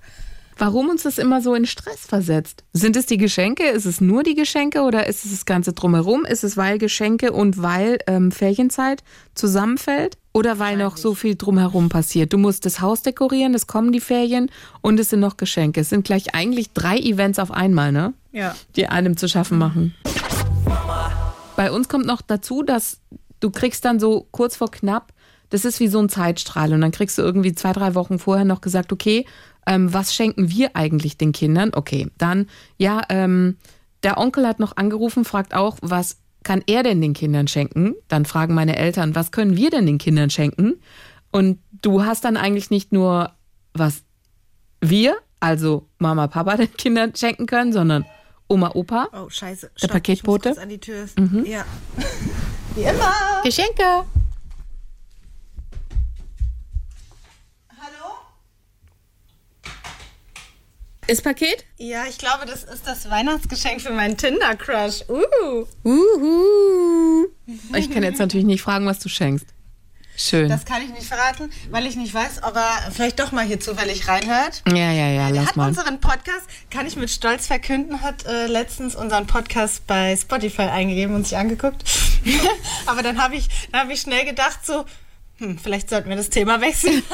Warum 0.62 0.90
uns 0.90 1.02
das 1.02 1.18
immer 1.18 1.42
so 1.42 1.56
in 1.56 1.66
Stress 1.66 2.02
versetzt? 2.02 2.64
Sind 2.72 2.96
es 2.96 3.08
die 3.08 3.18
Geschenke? 3.18 3.68
Ist 3.68 3.86
es 3.86 4.00
nur 4.00 4.22
die 4.22 4.36
Geschenke 4.36 4.84
oder 4.84 5.08
ist 5.08 5.26
es 5.26 5.32
das 5.32 5.46
Ganze 5.46 5.74
drumherum? 5.74 6.24
Ist 6.24 6.44
es 6.44 6.56
weil 6.56 6.78
Geschenke 6.78 7.32
und 7.32 7.64
weil 7.64 7.98
ähm, 8.06 8.32
Ferienzeit 8.32 9.04
zusammenfällt? 9.34 10.20
Oder 10.34 10.60
weil 10.60 10.78
noch 10.78 10.98
so 10.98 11.16
viel 11.16 11.34
drumherum 11.36 11.90
passiert? 11.90 12.32
Du 12.32 12.38
musst 12.38 12.68
das 12.68 12.80
Haus 12.80 13.02
dekorieren, 13.02 13.56
es 13.56 13.66
kommen 13.66 13.92
die 13.92 14.00
Ferien 14.00 14.52
und 14.82 15.00
es 15.00 15.10
sind 15.10 15.22
noch 15.22 15.38
Geschenke. 15.38 15.82
Es 15.82 15.90
sind 15.90 16.06
gleich 16.06 16.36
eigentlich 16.36 16.74
drei 16.74 17.00
Events 17.00 17.40
auf 17.40 17.50
einmal, 17.50 17.92
ne? 17.92 18.14
Ja. 18.32 18.56
Die 18.76 18.86
einem 18.86 19.18
zu 19.18 19.28
schaffen 19.28 19.58
machen. 19.58 19.96
Bei 21.56 21.72
uns 21.72 21.90
kommt 21.90 22.06
noch 22.06 22.22
dazu, 22.22 22.62
dass 22.62 23.00
du 23.40 23.50
kriegst 23.50 23.84
dann 23.84 24.00
so 24.00 24.28
kurz 24.30 24.58
vor 24.58 24.70
knapp, 24.70 25.12
das 25.50 25.66
ist 25.66 25.80
wie 25.80 25.88
so 25.88 26.00
ein 26.00 26.08
Zeitstrahl 26.08 26.72
und 26.74 26.82
dann 26.82 26.92
kriegst 26.92 27.18
du 27.18 27.22
irgendwie 27.22 27.54
zwei, 27.54 27.74
drei 27.74 27.94
Wochen 27.94 28.20
vorher 28.20 28.46
noch 28.46 28.62
gesagt, 28.62 28.94
okay, 28.94 29.26
ähm, 29.68 29.94
was 29.94 30.14
schenken 30.14 30.50
wir 30.50 30.76
eigentlich 30.76 31.18
den 31.18 31.32
Kindern? 31.32 31.72
Okay, 31.74 32.08
dann, 32.18 32.48
ja, 32.78 33.02
ähm, 33.10 33.58
der 34.04 34.18
Onkel 34.18 34.48
hat 34.48 34.60
noch 34.60 34.78
angerufen, 34.78 35.26
fragt 35.26 35.54
auch, 35.54 35.78
was 35.82 36.18
kann 36.44 36.64
er 36.66 36.84
denn 36.84 37.02
den 37.02 37.14
Kindern 37.14 37.48
schenken? 37.48 37.96
Dann 38.08 38.26
fragen 38.26 38.54
meine 38.56 38.76
Eltern, 38.76 39.16
was 39.16 39.32
können 39.32 39.56
wir 39.56 39.70
denn 39.70 39.86
den 39.86 39.98
Kindern 40.00 40.30
schenken? 40.30 40.82
Und 41.32 41.60
du 41.82 42.04
hast 42.04 42.26
dann 42.26 42.38
eigentlich 42.38 42.72
nicht 42.72 42.92
nur, 42.92 43.32
was 43.74 44.04
wir, 44.82 45.16
also 45.40 45.88
Mama, 46.00 46.28
Papa 46.28 46.58
den 46.58 46.74
Kindern 46.74 47.16
schenken 47.16 47.46
können, 47.46 47.74
sondern 47.74 48.06
Oma, 48.48 48.72
Opa. 48.74 49.08
Oh, 49.14 49.30
scheiße. 49.30 49.72
Der 49.82 49.88
Paketbote? 49.88 50.50
Ich 50.50 50.56
muss 50.56 50.56
kurz 50.56 50.64
an 50.64 50.70
die 50.70 50.80
Tür. 50.80 51.06
Ja. 51.46 51.64
Wie 52.76 52.82
immer. 52.82 53.14
Geschenke. 53.44 54.06
Ist 61.12 61.24
Paket? 61.26 61.66
Ja, 61.76 62.06
ich 62.10 62.18
glaube, 62.18 62.46
das 62.46 62.64
ist 62.64 62.88
das 62.88 63.10
Weihnachtsgeschenk 63.10 63.82
für 63.82 63.92
meinen 63.92 64.16
Tinder-Crush. 64.16 65.10
Uh. 65.10 65.66
Uhu. 65.84 67.28
Ich 67.76 67.92
kann 67.92 68.02
jetzt 68.04 68.20
natürlich 68.20 68.46
nicht 68.46 68.62
fragen, 68.62 68.86
was 68.86 69.00
du 69.00 69.10
schenkst. 69.10 69.46
Schön. 70.16 70.48
Das 70.48 70.64
kann 70.64 70.82
ich 70.82 70.88
nicht 70.88 71.04
verraten, 71.04 71.52
weil 71.70 71.86
ich 71.86 71.98
nicht 71.98 72.14
weiß, 72.14 72.44
ob 72.44 72.56
er 72.56 72.90
vielleicht 72.94 73.20
doch 73.20 73.34
mal 73.34 73.44
hier 73.46 73.60
zufällig 73.60 74.08
reinhört. 74.08 74.64
Ja, 74.70 74.94
ja, 74.94 75.10
ja, 75.10 75.28
Er 75.28 75.32
lass 75.32 75.48
hat 75.48 75.58
mal. 75.58 75.68
unseren 75.68 76.00
Podcast, 76.00 76.46
kann 76.70 76.88
ich 76.88 76.96
mit 76.96 77.10
Stolz 77.10 77.48
verkünden, 77.48 78.02
hat 78.02 78.26
äh, 78.26 78.48
letztens 78.48 78.96
unseren 78.96 79.28
Podcast 79.28 79.86
bei 79.88 80.16
Spotify 80.16 80.62
eingegeben 80.62 81.14
und 81.14 81.28
sich 81.28 81.38
angeguckt. 81.38 81.84
Aber 82.86 83.04
dann 83.04 83.22
habe 83.22 83.36
ich, 83.36 83.50
dann 83.74 83.82
hab 83.82 83.90
ich 83.90 84.00
schnell 84.00 84.24
gedacht, 84.24 84.66
so, 84.66 84.86
hm, 85.40 85.60
vielleicht 85.60 85.90
sollten 85.90 86.08
wir 86.08 86.16
das 86.16 86.30
Thema 86.30 86.62
wechseln. 86.62 87.04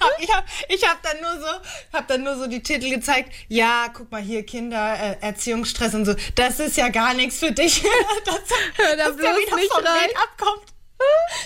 ich 0.18 0.34
habe 0.34 0.46
ich 0.68 0.88
hab 0.88 1.02
dann 1.02 1.20
nur 1.20 1.40
so, 1.40 1.92
hab 1.92 2.08
dann 2.08 2.22
nur 2.22 2.36
so 2.36 2.46
die 2.46 2.62
Titel 2.62 2.90
gezeigt. 2.90 3.32
Ja, 3.48 3.86
guck 3.92 4.10
mal 4.10 4.22
hier, 4.22 4.44
Kinder, 4.44 4.94
äh, 4.94 5.16
Erziehungsstress 5.20 5.94
und 5.94 6.04
so. 6.04 6.14
Das 6.34 6.60
ist 6.60 6.76
ja 6.76 6.88
gar 6.88 7.14
nichts 7.14 7.38
für 7.38 7.52
dich. 7.52 7.82
das, 8.24 8.40
Hör 8.76 8.96
da 8.96 9.08
dass 9.08 9.16
der 9.16 9.22
bloß 9.22 9.46
wieder 9.46 9.56
nicht 9.56 9.74
rein. 9.76 10.10
Abkommt. 10.22 10.66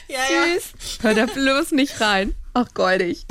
Ja, 0.08 0.18
ja. 0.18 0.54
Süß. 0.54 0.98
Hör 1.02 1.14
da 1.14 1.26
bloß 1.26 1.70
nicht 1.72 2.00
rein. 2.00 2.34
Ach, 2.54 2.66
goldig. 2.74 3.24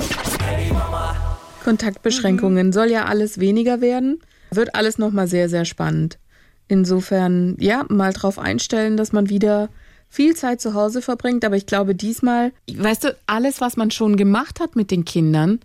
Kontaktbeschränkungen. 1.62 2.72
Soll 2.72 2.90
ja 2.90 3.04
alles 3.04 3.38
weniger 3.40 3.82
werden. 3.82 4.22
Wird 4.50 4.74
alles 4.74 4.96
nochmal 4.96 5.28
sehr, 5.28 5.50
sehr 5.50 5.66
spannend. 5.66 6.18
Insofern, 6.66 7.56
ja, 7.60 7.84
mal 7.88 8.14
drauf 8.14 8.38
einstellen, 8.38 8.96
dass 8.96 9.12
man 9.12 9.28
wieder 9.28 9.68
viel 10.14 10.36
Zeit 10.36 10.60
zu 10.60 10.74
Hause 10.74 11.02
verbringt. 11.02 11.44
Aber 11.44 11.56
ich 11.56 11.66
glaube, 11.66 11.94
diesmal, 11.94 12.52
weißt 12.72 13.04
du, 13.04 13.16
alles, 13.26 13.60
was 13.60 13.76
man 13.76 13.90
schon 13.90 14.16
gemacht 14.16 14.60
hat 14.60 14.76
mit 14.76 14.90
den 14.90 15.04
Kindern, 15.04 15.60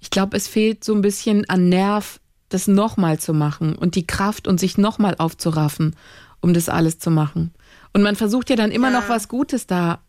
ich 0.00 0.10
glaube, 0.10 0.36
es 0.36 0.48
fehlt 0.48 0.82
so 0.84 0.94
ein 0.94 1.00
bisschen 1.00 1.48
an 1.48 1.68
Nerv, 1.68 2.18
das 2.48 2.66
nochmal 2.66 3.18
zu 3.18 3.32
machen 3.32 3.74
und 3.76 3.94
die 3.94 4.06
Kraft 4.06 4.46
und 4.48 4.58
sich 4.60 4.76
nochmal 4.78 5.14
aufzuraffen, 5.18 5.96
um 6.40 6.52
das 6.54 6.68
alles 6.68 6.98
zu 6.98 7.10
machen. 7.10 7.52
Und 7.92 8.02
man 8.02 8.16
versucht 8.16 8.50
ja 8.50 8.56
dann 8.56 8.72
immer 8.72 8.90
Ja. 8.90 9.00
noch 9.00 9.08
was 9.08 9.28
Gutes 9.28 9.66
da 9.66 10.00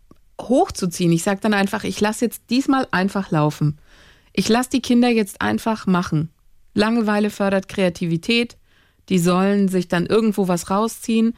hochzuziehen. 0.41 1.11
Ich 1.11 1.23
sage 1.23 1.39
dann 1.41 1.53
einfach, 1.53 1.83
ich 1.83 2.01
lasse 2.01 2.25
jetzt 2.25 2.41
diesmal 2.49 2.87
einfach 2.91 3.31
laufen. 3.31 3.77
Ich 4.33 4.49
lasse 4.49 4.71
die 4.71 4.81
Kinder 4.81 5.09
jetzt 5.09 5.41
einfach 5.41 5.85
machen. 5.87 6.29
Langeweile 6.73 7.29
fördert 7.29 7.69
Kreativität. 7.69 8.57
Die 9.09 9.19
sollen 9.19 9.69
sich 9.69 9.87
dann 9.87 10.07
irgendwo 10.07 10.47
was 10.47 10.69
rausziehen. 10.71 11.35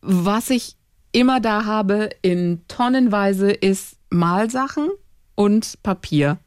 Was 0.00 0.50
ich 0.50 0.75
immer 1.16 1.40
da 1.40 1.64
habe 1.64 2.10
in 2.20 2.60
Tonnenweise 2.68 3.50
ist 3.50 3.96
Malsachen 4.10 4.90
und 5.34 5.82
Papier. 5.82 6.38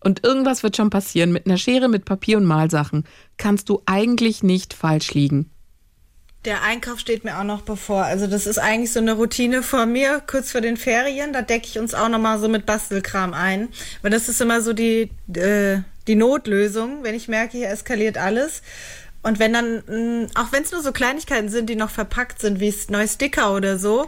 Und 0.00 0.22
irgendwas 0.22 0.62
wird 0.62 0.76
schon 0.76 0.90
passieren. 0.90 1.32
Mit 1.32 1.46
einer 1.46 1.56
Schere, 1.56 1.88
mit 1.88 2.04
Papier 2.04 2.36
und 2.36 2.44
Malsachen 2.44 3.04
kannst 3.38 3.70
du 3.70 3.80
eigentlich 3.86 4.42
nicht 4.42 4.74
falsch 4.74 5.14
liegen. 5.14 5.50
Der 6.44 6.62
Einkauf 6.62 6.98
steht 6.98 7.24
mir 7.24 7.38
auch 7.38 7.44
noch 7.44 7.62
bevor. 7.62 8.02
Also 8.02 8.26
das 8.26 8.46
ist 8.46 8.58
eigentlich 8.58 8.92
so 8.92 9.00
eine 9.00 9.14
Routine 9.14 9.62
von 9.62 9.90
mir, 9.90 10.20
kurz 10.26 10.50
vor 10.52 10.60
den 10.60 10.76
Ferien. 10.76 11.32
Da 11.32 11.40
decke 11.40 11.68
ich 11.68 11.78
uns 11.78 11.94
auch 11.94 12.10
noch 12.10 12.18
mal 12.18 12.38
so 12.38 12.48
mit 12.48 12.66
Bastelkram 12.66 13.32
ein. 13.32 13.68
Weil 14.02 14.10
das 14.10 14.28
ist 14.28 14.42
immer 14.42 14.60
so 14.60 14.74
die, 14.74 15.08
äh, 15.34 15.78
die 16.06 16.16
Notlösung, 16.16 17.02
wenn 17.02 17.14
ich 17.14 17.28
merke, 17.28 17.56
hier 17.56 17.70
eskaliert 17.70 18.18
alles. 18.18 18.60
Und 19.22 19.38
wenn 19.38 19.52
dann, 19.52 19.82
mh, 19.86 20.28
auch 20.34 20.52
wenn 20.52 20.62
es 20.64 20.72
nur 20.72 20.82
so 20.82 20.92
Kleinigkeiten 20.92 21.48
sind, 21.48 21.68
die 21.70 21.76
noch 21.76 21.90
verpackt 21.90 22.40
sind, 22.40 22.60
wie 22.60 22.74
neue 22.88 23.06
Sticker 23.08 23.54
oder 23.54 23.78
so, 23.78 24.06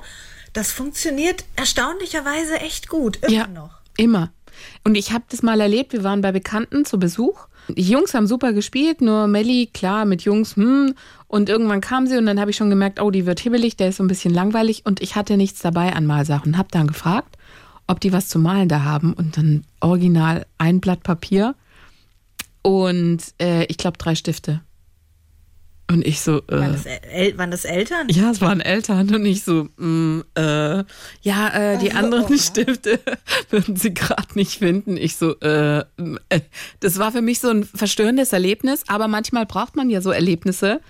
das 0.53 0.73
funktioniert 0.73 1.45
erstaunlicherweise 1.57 2.61
echt 2.61 2.89
gut. 2.89 3.17
Immer 3.23 3.33
Ja, 3.33 3.47
noch. 3.47 3.71
immer. 3.97 4.31
Und 4.85 4.95
ich 4.97 5.13
habe 5.13 5.25
das 5.29 5.43
mal 5.43 5.61
erlebt, 5.61 5.93
wir 5.93 6.05
waren 6.05 6.21
bei 6.21 6.33
Bekannten 6.33 6.85
zu 6.85 6.99
Besuch. 6.99 7.47
Die 7.69 7.83
Jungs 7.83 8.13
haben 8.15 8.27
super 8.27 8.53
gespielt, 8.53 9.01
nur 9.01 9.27
Melli, 9.27 9.69
klar, 9.73 10.05
mit 10.05 10.23
Jungs, 10.23 10.57
hm. 10.57 10.95
Und 11.29 11.49
irgendwann 11.49 11.81
kam 11.81 12.07
sie 12.07 12.17
und 12.17 12.27
dann 12.27 12.39
habe 12.39 12.51
ich 12.51 12.57
schon 12.57 12.71
gemerkt, 12.71 13.01
oh, 13.01 13.11
die 13.11 13.27
wird 13.27 13.41
hibbelig, 13.41 13.77
der 13.77 13.89
ist 13.89 13.97
so 13.97 14.05
ein 14.05 14.09
bisschen 14.09 14.33
langweilig. 14.33 14.83
Und 14.85 15.01
ich 15.03 15.17
hatte 15.17 15.37
nichts 15.37 15.61
dabei 15.61 15.93
an 15.95 16.07
Malsachen. 16.07 16.59
Hab 16.59 16.71
dann 16.71 16.87
gefragt, 16.87 17.37
ob 17.89 18.01
die 18.01 18.13
was 18.13 18.29
zu 18.29 18.39
malen 18.39 18.69
da 18.69 18.85
haben. 18.85 19.13
Und 19.15 19.37
dann 19.37 19.65
original 19.81 20.47
ein 20.59 20.81
Blatt 20.81 21.03
Papier 21.03 21.55
und 22.63 23.19
äh, 23.41 23.65
ich 23.65 23.77
glaube 23.79 23.99
drei 23.99 24.15
Stifte. 24.15 24.61
Und 25.91 26.07
ich 26.07 26.21
so, 26.21 26.39
äh, 26.49 26.53
Waren, 26.53 26.73
das 26.73 26.87
El 26.87 27.37
waren 27.37 27.51
das 27.51 27.65
Eltern? 27.67 28.09
ja, 28.09 28.31
es 28.31 28.41
waren 28.41 28.61
Eltern 28.61 29.15
und 29.15 29.27
ich 29.27 29.45
so, 29.45 29.69
mm, 29.77 30.21
äh, 30.35 30.85
ja, 31.21 31.49
äh, 31.49 31.79
die 31.79 31.93
Also, 31.93 32.05
anderen 32.05 32.25
oh. 32.35 32.39
Stifte 32.39 33.01
würden 33.51 33.77
sie 33.77 33.93
gerade 33.93 34.35
nicht 34.35 34.59
finden. 34.59 34.97
Ich 34.97 35.17
so, 35.17 35.39
äh, 35.41 35.81
äh, 35.81 36.41
das 36.81 36.99
war 36.99 37.13
für 37.13 37.21
mich 37.21 37.41
so 37.41 37.51
ein 37.51 37.65
verstörendes 37.65 38.33
Erlebnis, 38.33 38.85
aber 38.89 39.09
manchmal 39.09 39.45
braucht 39.45 39.77
man 39.77 39.91
ja 39.91 40.01
so 40.01 40.11
Erlebnisse, 40.11 40.81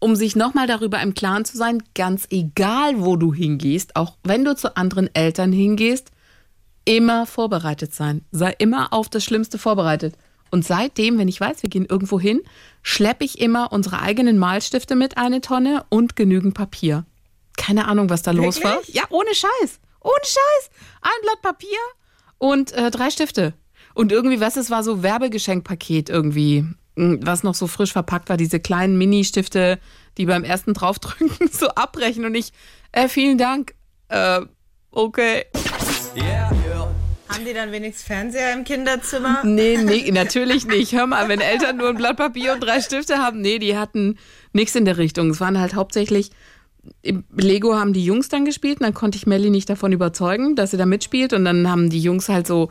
um 0.00 0.16
sich 0.16 0.34
nochmal 0.34 0.66
darüber 0.66 1.00
im 1.00 1.14
Klaren 1.14 1.44
zu 1.44 1.56
sein, 1.56 1.80
ganz 1.94 2.26
egal, 2.30 3.00
wo 3.00 3.14
du 3.16 3.32
hingehst, 3.32 3.94
auch 3.94 4.16
wenn 4.24 4.44
du 4.44 4.56
zu 4.56 4.76
anderen 4.76 5.14
Eltern 5.14 5.52
hingehst, 5.52 6.10
immer 6.84 7.26
vorbereitet 7.26 7.94
sein. 7.94 8.22
Sei 8.32 8.54
immer 8.58 8.92
auf 8.92 9.08
das 9.08 9.22
Schlimmste 9.22 9.58
vorbereitet. 9.58 10.16
Und 10.50 10.64
seitdem, 10.64 11.18
wenn 11.18 11.28
ich 11.28 11.40
weiß, 11.40 11.62
wir 11.62 11.70
gehen 11.70 11.86
irgendwo 11.86 12.18
hin, 12.18 12.40
schleppe 12.82 13.24
ich 13.24 13.40
immer 13.40 13.72
unsere 13.72 14.00
eigenen 14.00 14.38
Malstifte 14.38 14.96
mit 14.96 15.16
eine 15.16 15.40
Tonne 15.40 15.84
und 15.88 16.16
genügend 16.16 16.54
Papier. 16.54 17.04
Keine 17.56 17.86
Ahnung, 17.88 18.10
was 18.10 18.22
da 18.22 18.30
los 18.30 18.62
war. 18.64 18.76
Wirklich? 18.76 18.96
Ja, 18.96 19.04
ohne 19.10 19.34
Scheiß. 19.34 19.80
Ohne 20.00 20.24
Scheiß. 20.24 20.70
Ein 21.02 21.22
Blatt 21.22 21.42
Papier 21.42 21.78
und 22.38 22.72
äh, 22.72 22.90
drei 22.90 23.10
Stifte. 23.10 23.54
Und 23.94 24.12
irgendwie, 24.12 24.40
was 24.40 24.56
es 24.56 24.70
war 24.70 24.82
so 24.82 25.02
Werbegeschenkpaket 25.02 26.08
irgendwie, 26.08 26.64
mh, 26.96 27.18
was 27.22 27.42
noch 27.42 27.54
so 27.54 27.66
frisch 27.66 27.92
verpackt 27.92 28.28
war, 28.28 28.36
diese 28.36 28.60
kleinen 28.60 28.96
Mini-Stifte, 28.98 29.78
die 30.16 30.26
beim 30.26 30.44
ersten 30.44 30.74
draufdrücken 30.74 31.30
so 31.52 31.68
abbrechen 31.68 32.24
und 32.24 32.34
ich, 32.34 32.52
äh, 32.92 33.08
vielen 33.08 33.38
Dank. 33.38 33.74
Äh, 34.08 34.40
okay. 34.90 35.44
Yeah. 36.16 36.59
Haben 37.30 37.44
die 37.44 37.54
dann 37.54 37.70
wenigstens 37.70 38.06
Fernseher 38.06 38.52
im 38.52 38.64
Kinderzimmer? 38.64 39.42
Nee, 39.44 39.78
nee, 39.78 40.10
natürlich 40.12 40.66
nicht. 40.66 40.92
Hör 40.92 41.06
mal, 41.06 41.28
wenn 41.28 41.40
Eltern 41.40 41.76
nur 41.76 41.90
ein 41.90 41.96
Blatt 41.96 42.16
Papier 42.16 42.52
und 42.54 42.60
drei 42.60 42.80
Stifte 42.80 43.18
haben, 43.18 43.40
nee, 43.40 43.60
die 43.60 43.78
hatten 43.78 44.18
nichts 44.52 44.74
in 44.74 44.84
der 44.84 44.98
Richtung. 44.98 45.30
Es 45.30 45.40
waren 45.40 45.60
halt 45.60 45.74
hauptsächlich, 45.74 46.30
im 47.02 47.24
Lego 47.36 47.74
haben 47.74 47.92
die 47.92 48.04
Jungs 48.04 48.28
dann 48.28 48.44
gespielt 48.44 48.80
und 48.80 48.84
dann 48.84 48.94
konnte 48.94 49.16
ich 49.16 49.26
Melly 49.26 49.50
nicht 49.50 49.70
davon 49.70 49.92
überzeugen, 49.92 50.56
dass 50.56 50.72
sie 50.72 50.76
da 50.76 50.86
mitspielt 50.86 51.32
und 51.32 51.44
dann 51.44 51.70
haben 51.70 51.88
die 51.88 52.00
Jungs 52.00 52.28
halt 52.28 52.46
so, 52.46 52.68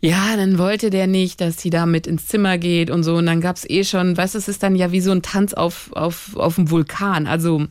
ja, 0.00 0.36
dann 0.36 0.58
wollte 0.58 0.90
der 0.90 1.06
nicht, 1.06 1.40
dass 1.40 1.58
sie 1.58 1.70
da 1.70 1.86
mit 1.86 2.06
ins 2.06 2.26
Zimmer 2.26 2.58
geht 2.58 2.90
und 2.90 3.02
so 3.02 3.16
und 3.16 3.26
dann 3.26 3.40
gab's 3.40 3.64
eh 3.68 3.82
schon, 3.82 4.16
weißt 4.16 4.34
du, 4.34 4.38
es 4.38 4.48
ist 4.48 4.62
dann 4.62 4.76
ja 4.76 4.92
wie 4.92 5.00
so 5.00 5.10
ein 5.10 5.22
Tanz 5.22 5.54
auf, 5.54 5.90
auf, 5.94 6.36
auf 6.36 6.56
dem 6.56 6.70
Vulkan, 6.70 7.26
also 7.26 7.66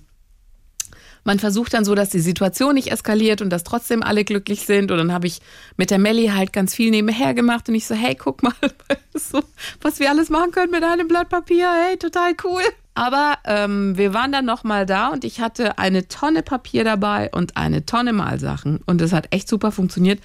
man 1.23 1.39
versucht 1.39 1.73
dann 1.73 1.85
so, 1.85 1.95
dass 1.95 2.09
die 2.09 2.19
Situation 2.19 2.75
nicht 2.75 2.91
eskaliert 2.91 3.41
und 3.41 3.49
dass 3.49 3.63
trotzdem 3.63 4.03
alle 4.03 4.23
glücklich 4.23 4.65
sind. 4.65 4.91
Und 4.91 4.97
dann 4.97 5.13
habe 5.13 5.27
ich 5.27 5.39
mit 5.77 5.89
der 5.89 5.99
Melli 5.99 6.27
halt 6.27 6.53
ganz 6.53 6.75
viel 6.75 6.91
nebenher 6.91 7.33
gemacht 7.33 7.69
und 7.69 7.75
ich 7.75 7.85
so, 7.85 7.95
hey, 7.95 8.15
guck 8.15 8.43
mal, 8.43 8.53
so, 9.13 9.43
was 9.81 9.99
wir 9.99 10.09
alles 10.09 10.29
machen 10.29 10.51
können 10.51 10.71
mit 10.71 10.83
einem 10.83 11.07
Blatt 11.07 11.29
Papier. 11.29 11.71
Hey, 11.87 11.97
total 11.97 12.33
cool. 12.43 12.63
Aber 12.95 13.37
ähm, 13.45 13.97
wir 13.97 14.13
waren 14.13 14.31
dann 14.31 14.45
nochmal 14.45 14.85
da 14.85 15.07
und 15.07 15.23
ich 15.23 15.39
hatte 15.39 15.79
eine 15.79 16.07
Tonne 16.07 16.43
Papier 16.43 16.83
dabei 16.83 17.29
und 17.31 17.57
eine 17.57 17.85
Tonne 17.85 18.13
Malsachen. 18.13 18.81
Und 18.85 19.01
das 19.01 19.13
hat 19.13 19.27
echt 19.31 19.47
super 19.47 19.71
funktioniert. 19.71 20.19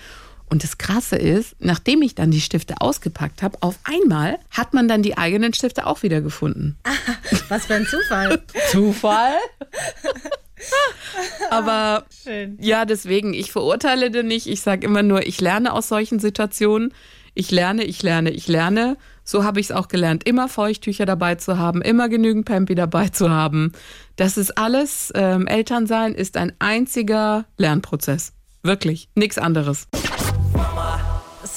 Und 0.50 0.64
das 0.64 0.78
Krasse 0.78 1.16
ist, 1.16 1.56
nachdem 1.58 2.02
ich 2.02 2.14
dann 2.14 2.30
die 2.30 2.40
Stifte 2.40 2.76
ausgepackt 2.80 3.42
habe, 3.42 3.58
auf 3.60 3.78
einmal 3.84 4.38
hat 4.50 4.72
man 4.72 4.88
dann 4.88 5.02
die 5.02 5.16
eigenen 5.16 5.52
Stifte 5.52 5.86
auch 5.86 6.02
wieder 6.02 6.20
gefunden. 6.20 6.78
Was 7.48 7.66
für 7.66 7.74
ein 7.74 7.86
Zufall. 7.86 8.42
Zufall? 8.70 9.34
Aber 11.50 12.04
Schön. 12.24 12.58
ja, 12.60 12.84
deswegen, 12.84 13.34
ich 13.34 13.52
verurteile 13.52 14.10
den 14.10 14.26
nicht. 14.26 14.46
Ich 14.46 14.60
sage 14.60 14.86
immer 14.86 15.02
nur, 15.02 15.26
ich 15.26 15.40
lerne 15.40 15.72
aus 15.72 15.88
solchen 15.88 16.18
Situationen. 16.18 16.92
Ich 17.34 17.50
lerne, 17.50 17.84
ich 17.84 18.02
lerne, 18.02 18.30
ich 18.30 18.48
lerne. 18.48 18.96
So 19.22 19.44
habe 19.44 19.60
ich 19.60 19.66
es 19.66 19.72
auch 19.72 19.88
gelernt, 19.88 20.26
immer 20.26 20.48
Feuchttücher 20.48 21.06
dabei 21.06 21.34
zu 21.34 21.58
haben, 21.58 21.82
immer 21.82 22.08
genügend 22.08 22.46
Pampi 22.46 22.74
dabei 22.74 23.08
zu 23.08 23.30
haben. 23.30 23.72
Das 24.16 24.36
ist 24.38 24.56
alles, 24.56 25.12
ähm, 25.14 25.46
Elternsein 25.46 26.14
ist 26.14 26.36
ein 26.36 26.52
einziger 26.58 27.44
Lernprozess. 27.58 28.32
Wirklich, 28.62 29.08
nichts 29.14 29.38
anderes. 29.38 29.86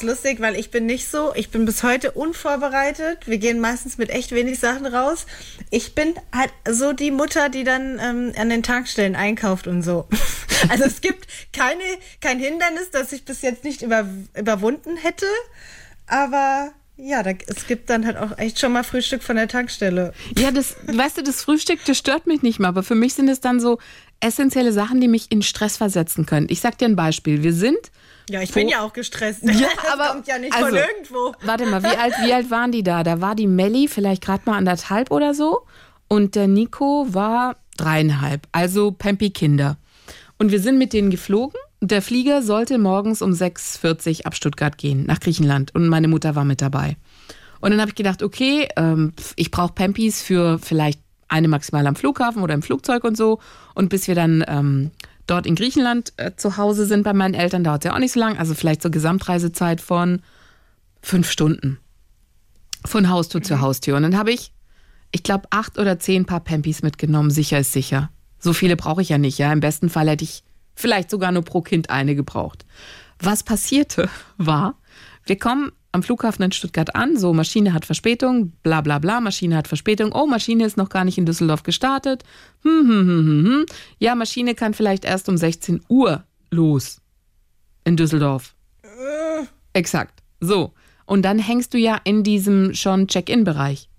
Lustig, 0.02 0.40
weil 0.40 0.56
ich 0.56 0.72
bin 0.72 0.86
nicht 0.86 1.08
so, 1.08 1.34
ich 1.36 1.50
bin 1.50 1.66
bis 1.66 1.84
heute 1.84 2.12
unvorbereitet. 2.12 3.28
Wir 3.28 3.38
gehen 3.38 3.60
meistens 3.60 3.98
mit 3.98 4.10
echt 4.10 4.32
wenig 4.32 4.60
Sachen 4.60 4.86
raus. 4.86 5.26
Ich 5.70 5.96
bin 5.96 6.14
halt 6.36 6.52
so 6.70 6.94
die 6.94 7.12
Mutter, 7.12 7.50
die 7.50 7.64
dann 7.64 8.00
ähm, 8.00 8.34
an 8.38 8.50
den 8.50 8.64
Tankstellen 8.64 9.16
einkauft 9.16 9.68
und 9.68 9.82
so. 9.82 10.08
Also 10.70 10.84
es 10.84 11.02
gibt 11.02 11.26
keine, 11.54 11.82
kein 12.20 12.38
Hindernis, 12.38 12.92
das 12.92 13.12
ich 13.14 13.26
bis 13.26 13.42
jetzt 13.42 13.64
nicht 13.64 13.82
über, 13.82 14.08
überwunden 14.38 14.96
hätte. 14.96 15.26
Aber 16.06 16.72
ja, 16.98 17.24
da, 17.24 17.32
es 17.48 17.66
gibt 17.66 17.90
dann 17.90 18.06
halt 18.06 18.18
auch 18.18 18.38
echt 18.38 18.60
schon 18.60 18.74
mal 18.74 18.84
Frühstück 18.84 19.24
von 19.24 19.38
der 19.38 19.48
Tankstelle. 19.48 20.14
Ja, 20.38 20.52
das, 20.52 20.76
weißt 20.86 21.18
du, 21.18 21.24
das 21.24 21.42
Frühstück, 21.42 21.80
das 21.88 21.98
stört 21.98 22.28
mich 22.28 22.44
nicht 22.44 22.60
mehr, 22.60 22.70
aber 22.70 22.84
für 22.84 22.94
mich 22.94 23.16
sind 23.16 23.28
es 23.28 23.40
dann 23.40 23.60
so 23.60 23.80
essentielle 24.20 24.72
Sachen, 24.72 25.02
die 25.02 25.08
mich 25.08 25.32
in 25.32 25.42
Stress 25.42 25.78
versetzen 25.78 26.28
können. 26.28 26.46
Ich 26.50 26.62
sag 26.62 26.78
dir 26.78 26.86
ein 26.86 26.96
Beispiel. 26.96 27.42
Wir 27.42 27.54
sind 27.54 27.92
Ja, 28.32 28.42
ich 28.42 28.52
bin 28.52 28.68
ja 28.70 28.82
auch 28.82 28.94
gestresst. 28.94 29.44
Ja, 29.44 29.52
das 29.84 29.94
aber- 29.94 30.08
kommt 30.14 30.28
ja 30.28 30.38
nicht 30.40 30.54
also- 30.54 30.68
von 30.68 30.76
irgendwo. 30.78 31.36
Warte 31.44 31.66
mal, 31.66 31.84
wie 31.84 31.88
alt, 31.98 32.14
wie 32.24 32.34
alt 32.34 32.50
waren 32.50 32.72
die 32.72 32.84
da? 32.84 33.04
Da 33.04 33.22
war 33.22 33.36
die 33.36 33.48
Melli 33.48 33.88
vielleicht 33.88 34.24
gerade 34.24 34.44
mal 34.46 34.58
anderthalb 34.58 35.12
oder 35.12 35.34
so 35.34 35.62
und 36.08 36.36
der 36.36 36.48
Nico 36.48 37.08
war 37.10 37.56
dreieinhalb, 37.78 38.48
also 38.52 38.92
Pampi 38.92 39.30
Kinder. 39.32 39.78
Und 40.38 40.52
wir 40.52 40.60
sind 40.60 40.78
mit 40.78 40.92
denen 40.94 41.10
geflogen 41.12 41.60
Der 41.82 42.02
Flieger 42.02 42.42
sollte 42.42 42.78
morgens 42.78 43.22
um 43.22 43.32
6.40 43.32 44.20
Uhr 44.22 44.26
ab 44.28 44.36
Stuttgart 44.36 44.78
gehen, 44.78 45.06
nach 45.06 45.20
Griechenland. 45.20 45.74
Und 45.76 45.88
meine 45.88 46.08
Mutter 46.08 46.36
war 46.36 46.46
mit 46.46 46.62
dabei. 46.62 46.98
Und 47.60 47.72
dann 47.72 47.80
habe 47.80 47.90
ich 47.90 47.96
gedacht, 47.96 48.24
okay, 48.24 48.68
ähm, 48.76 49.14
ich 49.36 49.52
brauche 49.52 49.74
Pampis 49.74 50.22
für 50.22 50.58
vielleicht 50.60 51.00
eine 51.28 51.48
maximal 51.48 51.86
am 51.88 51.96
Flughafen 51.96 52.42
oder 52.42 52.56
im 52.56 52.62
Flugzeug 52.64 53.04
und 53.04 53.16
so. 53.16 53.40
Und 53.76 53.90
bis 53.90 54.08
wir 54.08 54.16
dann 54.16 54.44
ähm, 54.48 54.92
dort 55.32 55.46
in 55.46 55.56
Griechenland 55.56 56.14
äh, 56.18 56.36
zu 56.36 56.58
Hause 56.58 56.86
sind 56.86 57.04
bei 57.04 57.14
meinen 57.14 57.34
Eltern, 57.34 57.64
dauert 57.64 57.84
es 57.84 57.90
ja 57.90 57.96
auch 57.96 58.00
nicht 58.00 58.12
so 58.12 58.20
lang. 58.20 58.38
Also 58.38 58.54
vielleicht 58.54 58.82
so 58.82 58.92
Gesamtreisezeit 58.92 59.82
von 59.82 60.22
fünf 61.02 61.32
Stunden. 61.32 61.80
Von 62.86 63.10
Haustür 63.10 63.42
zu 63.42 63.62
Haustür. 63.62 63.96
Und 63.96 64.04
dann 64.04 64.18
habe 64.18 64.32
ich, 64.32 64.52
ich 65.12 65.24
glaube, 65.24 65.48
acht 65.50 65.80
oder 65.80 66.00
zehn 66.00 66.26
Paar 66.26 66.42
Pampis 66.42 66.84
mitgenommen. 66.84 67.32
Sicher 67.32 67.60
ist 67.60 67.72
sicher. 67.72 68.10
So 68.40 68.54
viele 68.54 68.76
brauche 68.76 69.02
ich 69.02 69.10
ja 69.10 69.18
nicht, 69.18 69.38
ja. 69.38 69.54
Im 69.54 69.60
besten 69.60 69.90
Fall 69.90 70.10
hätte 70.10 70.24
ich 70.24 70.44
vielleicht 70.76 71.10
sogar 71.10 71.32
nur 71.32 71.44
pro 71.44 71.62
Kind 71.62 71.90
eine 71.90 72.16
gebraucht. 72.16 72.66
Was 73.20 73.44
passierte 73.44 74.10
war, 74.38 74.76
wir 75.26 75.38
kommen 75.38 75.72
am 75.92 76.04
Flughafen 76.04 76.44
in 76.44 76.52
Stuttgart 76.52 76.96
an, 76.96 77.18
so 77.18 77.34
Maschine 77.34 77.74
hat 77.74 77.86
Verspätung, 77.86 78.54
bla 78.64 78.82
bla 78.82 79.00
bla, 79.00 79.20
Maschine 79.20 79.58
hat 79.58 79.68
Verspätung, 79.68 80.12
oh, 80.14 80.26
Maschine 80.26 80.66
ist 80.66 80.78
noch 80.78 80.90
gar 80.90 81.04
nicht 81.04 81.18
in 81.18 81.26
Düsseldorf 81.26 81.64
gestartet, 81.64 82.24
hm, 82.64 82.88
hm, 82.88 82.90
hm, 82.90 83.08
hm, 83.08 83.46
hm. 83.46 83.66
ja, 84.00 84.16
Maschine 84.16 84.56
kann 84.56 84.74
vielleicht 84.74 85.06
erst 85.06 85.28
um 85.28 85.38
16 85.38 85.82
Uhr 85.90 86.24
los 86.50 87.02
in 87.84 87.98
Düsseldorf. 87.98 88.56
Exakt, 89.74 90.22
so. 90.40 90.74
Und 91.06 91.24
dann 91.24 91.40
hängst 91.40 91.74
du 91.74 91.78
ja 91.78 92.00
in 92.04 92.24
diesem 92.24 92.74
schon 92.74 93.08
Check-in-Bereich. 93.08 93.90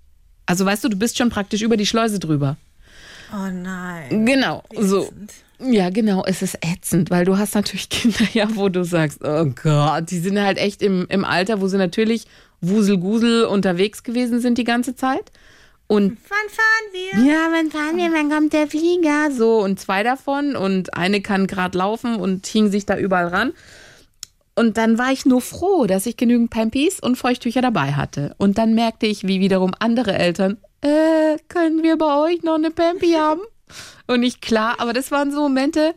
Also 0.46 0.64
weißt 0.64 0.84
du, 0.84 0.88
du 0.88 0.96
bist 0.96 1.18
schon 1.18 1.30
praktisch 1.30 1.62
über 1.62 1.76
die 1.76 1.86
Schleuse 1.86 2.18
drüber. 2.18 2.56
Oh 3.32 3.50
nein. 3.50 4.26
Genau, 4.26 4.62
Wie 4.70 4.82
so. 4.84 5.02
ätzend. 5.04 5.32
Ja, 5.64 5.90
genau, 5.90 6.24
es 6.26 6.42
ist 6.42 6.58
ätzend, 6.60 7.10
weil 7.10 7.24
du 7.24 7.38
hast 7.38 7.54
natürlich 7.54 7.88
Kinder, 7.88 8.24
ja, 8.32 8.48
wo 8.56 8.68
du 8.68 8.84
sagst, 8.84 9.20
oh 9.24 9.46
Gott, 9.62 10.10
die 10.10 10.18
sind 10.18 10.40
halt 10.40 10.58
echt 10.58 10.82
im, 10.82 11.06
im 11.08 11.24
Alter, 11.24 11.60
wo 11.60 11.68
sie 11.68 11.78
natürlich 11.78 12.26
wuselgusel 12.60 13.44
unterwegs 13.44 14.02
gewesen 14.02 14.40
sind 14.40 14.58
die 14.58 14.64
ganze 14.64 14.94
Zeit. 14.96 15.30
Und 15.86 16.16
Wann 16.28 16.48
fahren 16.48 17.24
wir? 17.24 17.32
ja, 17.32 17.48
wann 17.52 17.70
fahren 17.70 17.96
wir, 17.96 18.10
wann 18.12 18.30
kommt 18.30 18.52
der 18.54 18.66
Flieger? 18.66 19.30
So, 19.30 19.62
und 19.62 19.78
zwei 19.78 20.02
davon 20.02 20.56
und 20.56 20.94
eine 20.94 21.20
kann 21.20 21.46
gerade 21.46 21.76
laufen 21.76 22.16
und 22.16 22.46
hing 22.46 22.70
sich 22.70 22.86
da 22.86 22.96
überall 22.96 23.28
ran. 23.28 23.52
Und 24.54 24.76
dann 24.76 24.98
war 24.98 25.12
ich 25.12 25.26
nur 25.26 25.40
froh, 25.40 25.86
dass 25.86 26.06
ich 26.06 26.16
genügend 26.16 26.50
Pampis 26.50 26.98
und 27.00 27.16
Feuchttücher 27.16 27.62
dabei 27.62 27.92
hatte. 27.92 28.34
Und 28.38 28.58
dann 28.58 28.74
merkte 28.74 29.06
ich, 29.06 29.26
wie 29.26 29.40
wiederum 29.40 29.72
andere 29.78 30.12
Eltern, 30.14 30.56
äh, 30.82 31.38
können 31.48 31.82
wir 31.82 31.96
bei 31.96 32.16
euch 32.18 32.42
noch 32.42 32.56
eine 32.56 32.70
Pampi 32.70 33.12
haben? 33.18 33.40
Und 34.06 34.20
nicht 34.20 34.42
klar, 34.42 34.76
aber 34.78 34.92
das 34.92 35.10
waren 35.10 35.32
so 35.32 35.40
Momente, 35.40 35.94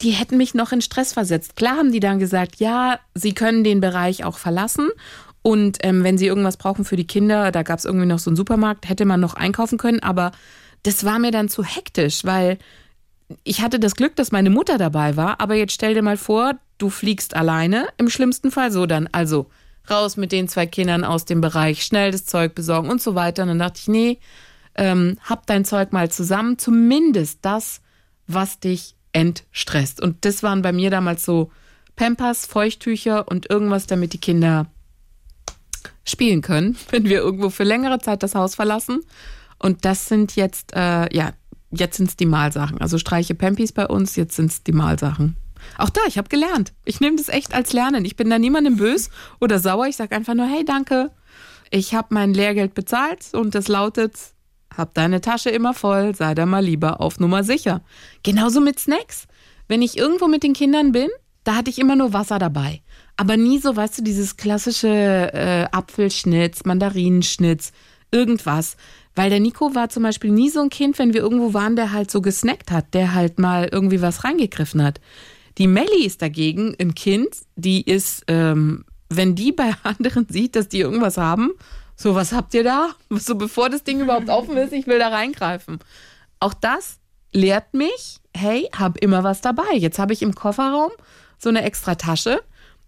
die 0.00 0.10
hätten 0.10 0.36
mich 0.36 0.54
noch 0.54 0.72
in 0.72 0.80
Stress 0.80 1.12
versetzt. 1.12 1.56
Klar 1.56 1.76
haben 1.76 1.92
die 1.92 2.00
dann 2.00 2.18
gesagt, 2.18 2.56
ja, 2.56 2.98
sie 3.14 3.34
können 3.34 3.64
den 3.64 3.80
Bereich 3.80 4.24
auch 4.24 4.38
verlassen. 4.38 4.88
Und 5.42 5.78
ähm, 5.82 6.02
wenn 6.04 6.18
sie 6.18 6.26
irgendwas 6.26 6.56
brauchen 6.56 6.84
für 6.84 6.96
die 6.96 7.06
Kinder, 7.06 7.52
da 7.52 7.62
gab 7.62 7.78
es 7.78 7.84
irgendwie 7.84 8.06
noch 8.06 8.18
so 8.18 8.30
einen 8.30 8.36
Supermarkt, 8.36 8.88
hätte 8.88 9.04
man 9.04 9.20
noch 9.20 9.34
einkaufen 9.34 9.78
können. 9.78 10.00
Aber 10.00 10.32
das 10.82 11.04
war 11.04 11.18
mir 11.18 11.30
dann 11.30 11.48
zu 11.48 11.62
hektisch, 11.62 12.24
weil 12.24 12.58
ich 13.44 13.60
hatte 13.60 13.78
das 13.78 13.96
Glück, 13.96 14.16
dass 14.16 14.32
meine 14.32 14.50
Mutter 14.50 14.78
dabei 14.78 15.16
war. 15.16 15.40
Aber 15.40 15.54
jetzt 15.54 15.72
stell 15.72 15.94
dir 15.94 16.02
mal 16.02 16.16
vor, 16.16 16.54
du 16.78 16.90
fliegst 16.90 17.34
alleine, 17.34 17.88
im 17.96 18.10
schlimmsten 18.10 18.50
Fall 18.50 18.70
so 18.70 18.86
dann. 18.86 19.08
Also 19.12 19.46
raus 19.90 20.16
mit 20.16 20.32
den 20.32 20.48
zwei 20.48 20.66
Kindern 20.66 21.04
aus 21.04 21.24
dem 21.24 21.40
Bereich, 21.40 21.84
schnell 21.84 22.10
das 22.10 22.26
Zeug 22.26 22.54
besorgen 22.54 22.90
und 22.90 23.02
so 23.02 23.14
weiter. 23.14 23.42
Und 23.42 23.48
dann 23.48 23.58
dachte 23.58 23.80
ich, 23.80 23.88
nee, 23.88 24.18
ähm, 24.74 25.18
hab 25.22 25.46
dein 25.46 25.64
Zeug 25.64 25.92
mal 25.92 26.10
zusammen, 26.10 26.58
zumindest 26.58 27.38
das, 27.42 27.80
was 28.26 28.60
dich 28.60 28.94
entstresst. 29.12 30.00
Und 30.00 30.24
das 30.24 30.42
waren 30.42 30.62
bei 30.62 30.72
mir 30.72 30.90
damals 30.90 31.24
so 31.24 31.50
Pampers, 31.96 32.46
Feuchttücher 32.46 33.26
und 33.28 33.48
irgendwas, 33.48 33.86
damit 33.86 34.12
die 34.12 34.20
Kinder 34.20 34.66
spielen 36.04 36.42
können, 36.42 36.76
wenn 36.90 37.04
wir 37.04 37.18
irgendwo 37.18 37.50
für 37.50 37.64
längere 37.64 37.98
Zeit 37.98 38.22
das 38.22 38.34
Haus 38.34 38.54
verlassen. 38.54 39.00
Und 39.58 39.84
das 39.84 40.08
sind 40.08 40.36
jetzt, 40.36 40.74
äh, 40.74 41.14
ja, 41.14 41.32
jetzt 41.70 41.96
sind 41.96 42.10
es 42.10 42.16
die 42.16 42.26
Malsachen. 42.26 42.80
Also 42.80 42.98
streiche 42.98 43.34
Pampis 43.34 43.72
bei 43.72 43.86
uns, 43.86 44.16
jetzt 44.16 44.36
sind 44.36 44.50
es 44.50 44.62
die 44.62 44.72
Malsachen. 44.72 45.36
Auch 45.78 45.90
da, 45.90 46.00
ich 46.06 46.18
habe 46.18 46.28
gelernt. 46.28 46.72
Ich 46.84 47.00
nehme 47.00 47.16
das 47.16 47.28
echt 47.28 47.54
als 47.54 47.72
Lernen. 47.72 48.04
Ich 48.04 48.16
bin 48.16 48.30
da 48.30 48.38
niemandem 48.38 48.76
böse 48.76 49.10
oder 49.40 49.58
sauer. 49.58 49.86
Ich 49.86 49.96
sage 49.96 50.14
einfach 50.14 50.34
nur, 50.34 50.46
hey, 50.46 50.64
danke. 50.64 51.10
Ich 51.70 51.94
habe 51.94 52.08
mein 52.10 52.34
Lehrgeld 52.34 52.74
bezahlt 52.74 53.26
und 53.32 53.54
das 53.54 53.68
lautet, 53.68 54.14
hab 54.76 54.94
deine 54.94 55.20
Tasche 55.20 55.50
immer 55.50 55.74
voll, 55.74 56.14
sei 56.14 56.34
da 56.34 56.46
mal 56.46 56.64
lieber 56.64 57.00
auf 57.00 57.18
Nummer 57.18 57.44
sicher. 57.44 57.82
Genauso 58.22 58.60
mit 58.60 58.78
Snacks. 58.78 59.26
Wenn 59.68 59.82
ich 59.82 59.96
irgendwo 59.96 60.28
mit 60.28 60.42
den 60.42 60.52
Kindern 60.52 60.92
bin, 60.92 61.08
da 61.44 61.56
hatte 61.56 61.70
ich 61.70 61.78
immer 61.78 61.96
nur 61.96 62.12
Wasser 62.12 62.38
dabei. 62.38 62.82
Aber 63.16 63.36
nie 63.36 63.58
so, 63.58 63.74
weißt 63.74 63.98
du, 63.98 64.02
dieses 64.02 64.36
klassische 64.36 64.88
äh, 64.88 65.66
Apfelschnitz, 65.72 66.64
Mandarinenschnitz, 66.64 67.72
irgendwas. 68.10 68.76
Weil 69.14 69.30
der 69.30 69.40
Nico 69.40 69.74
war 69.74 69.88
zum 69.88 70.02
Beispiel 70.02 70.30
nie 70.30 70.50
so 70.50 70.60
ein 70.60 70.68
Kind, 70.68 70.98
wenn 70.98 71.14
wir 71.14 71.22
irgendwo 71.22 71.54
waren, 71.54 71.74
der 71.74 71.92
halt 71.92 72.10
so 72.10 72.20
gesnackt 72.20 72.70
hat, 72.70 72.92
der 72.92 73.14
halt 73.14 73.38
mal 73.38 73.68
irgendwie 73.72 74.02
was 74.02 74.24
reingegriffen 74.24 74.82
hat. 74.82 75.00
Die 75.58 75.66
Melli 75.66 76.04
ist 76.04 76.22
dagegen 76.22 76.74
ein 76.80 76.94
Kind, 76.94 77.28
die 77.56 77.82
ist, 77.82 78.24
ähm, 78.28 78.84
wenn 79.08 79.34
die 79.34 79.52
bei 79.52 79.72
anderen 79.82 80.26
sieht, 80.28 80.56
dass 80.56 80.68
die 80.68 80.80
irgendwas 80.80 81.16
haben, 81.16 81.52
so, 81.98 82.14
was 82.14 82.32
habt 82.32 82.52
ihr 82.52 82.62
da? 82.62 82.90
So, 83.08 83.36
bevor 83.36 83.70
das 83.70 83.82
Ding 83.82 84.00
überhaupt 84.00 84.28
offen 84.28 84.56
ist, 84.58 84.74
ich 84.74 84.86
will 84.86 84.98
da 84.98 85.08
reingreifen. 85.08 85.78
Auch 86.40 86.52
das 86.52 86.98
lehrt 87.32 87.72
mich, 87.72 88.18
hey, 88.36 88.68
hab 88.78 88.98
immer 88.98 89.24
was 89.24 89.40
dabei. 89.40 89.74
Jetzt 89.74 89.98
habe 89.98 90.12
ich 90.12 90.20
im 90.20 90.34
Kofferraum 90.34 90.90
so 91.38 91.48
eine 91.48 91.62
extra 91.62 91.94
Tasche 91.94 92.40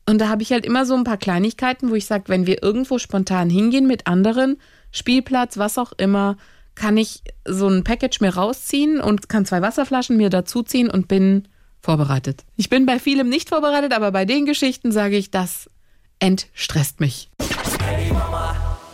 und 0.08 0.18
da 0.18 0.28
habe 0.28 0.42
ich 0.42 0.52
halt 0.52 0.64
immer 0.64 0.86
so 0.86 0.94
ein 0.94 1.04
paar 1.04 1.18
Kleinigkeiten, 1.18 1.90
wo 1.90 1.94
ich 1.94 2.06
sage, 2.06 2.24
wenn 2.28 2.46
wir 2.46 2.62
irgendwo 2.62 2.98
spontan 2.98 3.50
hingehen 3.50 3.86
mit 3.86 4.06
anderen, 4.06 4.58
Spielplatz, 4.90 5.58
was 5.58 5.76
auch 5.76 5.92
immer, 5.98 6.36
kann 6.74 6.96
ich 6.96 7.22
so 7.44 7.68
ein 7.68 7.84
Package 7.84 8.20
mir 8.20 8.34
rausziehen 8.34 9.00
und 9.00 9.28
kann 9.28 9.44
zwei 9.44 9.60
Wasserflaschen 9.60 10.16
mir 10.16 10.30
dazuziehen 10.30 10.90
und 10.90 11.08
bin 11.08 11.48
vorbereitet. 11.88 12.44
Ich 12.56 12.68
bin 12.68 12.84
bei 12.84 12.98
vielem 12.98 13.30
nicht 13.30 13.48
vorbereitet, 13.48 13.94
aber 13.94 14.12
bei 14.12 14.26
den 14.26 14.44
Geschichten 14.44 14.92
sage 14.92 15.16
ich, 15.16 15.30
das 15.30 15.70
entstresst 16.18 17.00
mich. 17.00 17.30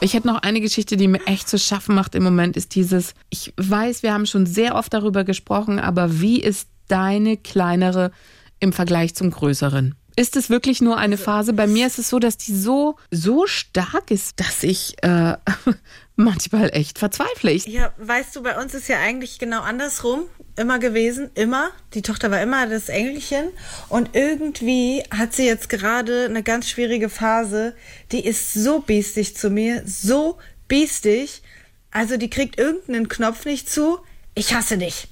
Ich 0.00 0.14
hätte 0.14 0.28
noch 0.28 0.42
eine 0.42 0.60
Geschichte, 0.60 0.96
die 0.96 1.08
mir 1.08 1.26
echt 1.26 1.48
zu 1.48 1.58
schaffen 1.58 1.96
macht 1.96 2.14
im 2.14 2.22
Moment, 2.22 2.56
ist 2.56 2.76
dieses, 2.76 3.14
ich 3.30 3.52
weiß, 3.56 4.04
wir 4.04 4.12
haben 4.12 4.26
schon 4.26 4.46
sehr 4.46 4.76
oft 4.76 4.94
darüber 4.94 5.24
gesprochen, 5.24 5.80
aber 5.80 6.20
wie 6.20 6.40
ist 6.40 6.68
deine 6.86 7.36
kleinere 7.36 8.12
im 8.60 8.72
Vergleich 8.72 9.16
zum 9.16 9.32
größeren? 9.32 9.96
Ist 10.16 10.36
es 10.36 10.48
wirklich 10.48 10.80
nur 10.80 10.96
eine 10.96 11.16
Phase? 11.16 11.52
Bei 11.52 11.66
mir 11.66 11.86
ist 11.86 11.98
es 11.98 12.08
so, 12.08 12.18
dass 12.18 12.36
die 12.36 12.54
so, 12.54 12.96
so 13.10 13.46
stark 13.46 14.10
ist, 14.10 14.38
dass 14.38 14.62
ich 14.62 14.96
äh, 15.02 15.36
manchmal 16.16 16.70
echt 16.72 16.98
verzweifle. 16.98 17.50
Ich, 17.50 17.66
Ja, 17.66 17.92
weißt 17.98 18.36
du, 18.36 18.42
bei 18.42 18.60
uns 18.60 18.74
ist 18.74 18.88
ja 18.88 18.98
eigentlich 19.00 19.38
genau 19.38 19.62
andersrum 19.62 20.22
immer 20.56 20.78
gewesen, 20.78 21.30
immer. 21.34 21.70
Die 21.94 22.02
Tochter 22.02 22.30
war 22.30 22.40
immer 22.40 22.66
das 22.68 22.88
Engelchen 22.88 23.48
und 23.88 24.10
irgendwie 24.12 25.02
hat 25.10 25.34
sie 25.34 25.46
jetzt 25.46 25.68
gerade 25.68 26.26
eine 26.26 26.44
ganz 26.44 26.68
schwierige 26.68 27.08
Phase. 27.08 27.74
Die 28.12 28.24
ist 28.24 28.54
so 28.54 28.80
biestig 28.80 29.36
zu 29.36 29.50
mir, 29.50 29.82
so 29.84 30.38
biestig. 30.68 31.42
Also 31.90 32.16
die 32.16 32.30
kriegt 32.30 32.58
irgendeinen 32.58 33.08
Knopf 33.08 33.44
nicht 33.46 33.68
zu. 33.68 33.98
Ich 34.36 34.54
hasse 34.54 34.78
dich. 34.78 35.08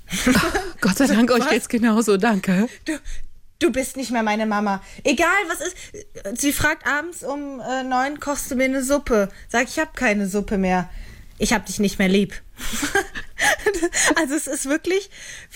Gott 0.81 0.99
sei 0.99 1.07
Dank, 1.09 1.31
euch 1.31 1.49
geht's 1.49 1.69
genauso, 1.69 2.17
danke. 2.17 2.69
Du, 2.85 2.93
du 3.63 3.71
bist 3.71 3.97
nicht 3.97 4.11
mehr 4.11 4.23
meine 4.23 4.47
Mama. 4.47 4.83
Egal, 5.05 5.29
was 5.49 5.61
ist. 5.61 6.41
Sie 6.41 6.53
fragt 6.53 6.87
abends 6.87 7.23
um 7.23 7.61
äh, 7.61 7.83
neun, 7.83 8.21
kochst 8.21 8.51
du 8.51 8.57
mir 8.57 8.65
eine 8.65 8.83
Suppe? 8.83 9.29
Sag, 9.49 9.69
ich 9.69 9.79
habe 9.79 9.91
keine 9.95 10.27
Suppe 10.27 10.59
mehr. 10.59 10.89
Ich 11.39 11.53
hab 11.53 11.67
dich 11.67 11.79
nicht 11.79 11.99
mehr 11.99 12.09
lieb. 12.09 12.35
also 14.17 14.35
es 14.35 14.47
ist 14.47 14.67
wirklich, 14.67 15.11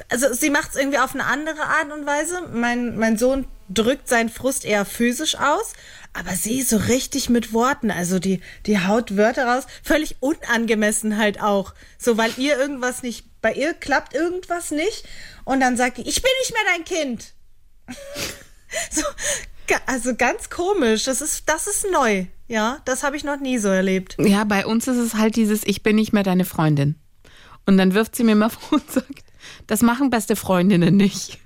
also 0.09 0.33
sie 0.33 0.51
macht 0.51 0.71
es 0.71 0.77
irgendwie 0.77 0.99
auf 0.99 1.15
eine 1.15 1.25
andere 1.25 1.63
Art 1.63 1.93
und 1.93 2.07
Weise. 2.07 2.49
Mein, 2.53 2.97
mein 2.97 3.17
Sohn 3.17 3.47
drückt 3.69 4.09
seinen 4.09 4.29
Frust 4.29 4.65
eher 4.65 4.85
physisch 4.85 5.37
aus, 5.37 5.75
aber 6.13 6.33
sie 6.33 6.63
so 6.63 6.77
richtig 6.77 7.29
mit 7.29 7.53
Worten. 7.53 7.91
Also 7.91 8.19
die, 8.19 8.41
die 8.67 8.81
haut 8.81 9.17
Wörter 9.17 9.47
raus, 9.47 9.67
völlig 9.83 10.17
unangemessen 10.21 11.19
halt 11.19 11.41
auch. 11.41 11.75
So, 11.99 12.17
weil 12.17 12.33
ihr 12.37 12.59
irgendwas 12.59 13.03
nicht, 13.03 13.27
bei 13.41 13.53
ihr 13.53 13.75
klappt 13.75 14.15
irgendwas 14.15 14.71
nicht 14.71 15.05
und 15.45 15.61
dann 15.61 15.77
sagt 15.77 15.99
die, 15.99 16.09
ich 16.09 16.23
bin 16.23 16.33
nicht 16.41 16.53
mehr 16.53 16.75
dein 16.75 16.85
Kind. 16.85 17.36
so, 18.91 19.03
also 19.87 20.15
ganz 20.15 20.51
komisch. 20.51 21.05
Das 21.05 21.21
ist, 21.21 21.49
das 21.49 21.67
ist 21.67 21.87
neu. 21.91 22.27
Ja, 22.49 22.81
das 22.85 23.03
habe 23.03 23.17
ich 23.17 23.25
noch 23.25 23.41
nie 23.41 23.59
so 23.59 23.69
erlebt. 23.69 24.17
Ja, 24.19 24.45
bei 24.45 24.67
uns 24.67 24.87
ist 24.87 24.99
es 24.99 25.15
halt 25.15 25.37
dieses, 25.37 25.65
ich 25.65 25.83
bin 25.83 25.97
nicht 25.97 26.13
mehr 26.13 26.23
deine 26.23 26.45
Freundin. 26.45 26.97
Und 27.67 27.77
dann 27.79 27.95
wirft 27.95 28.15
sie 28.15 28.23
mir 28.23 28.37
mal 28.37 28.51
vor 28.51 28.79
und 28.79 28.91
sagt, 28.91 29.25
das 29.67 29.83
machen 29.83 30.11
beste 30.11 30.37
Freundinnen 30.37 30.97
nicht. 30.97 31.39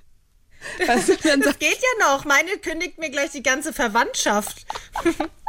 Weißt 0.87 1.09
du, 1.09 1.17
dann 1.23 1.41
Das 1.41 1.59
geht 1.59 1.79
ja 1.79 2.07
noch. 2.07 2.25
Meine 2.27 2.51
kündigt 2.63 2.99
mir 2.99 3.11
gleich 3.11 3.31
die 3.31 3.43
ganze 3.43 3.73
Verwandtschaft. 3.73 4.67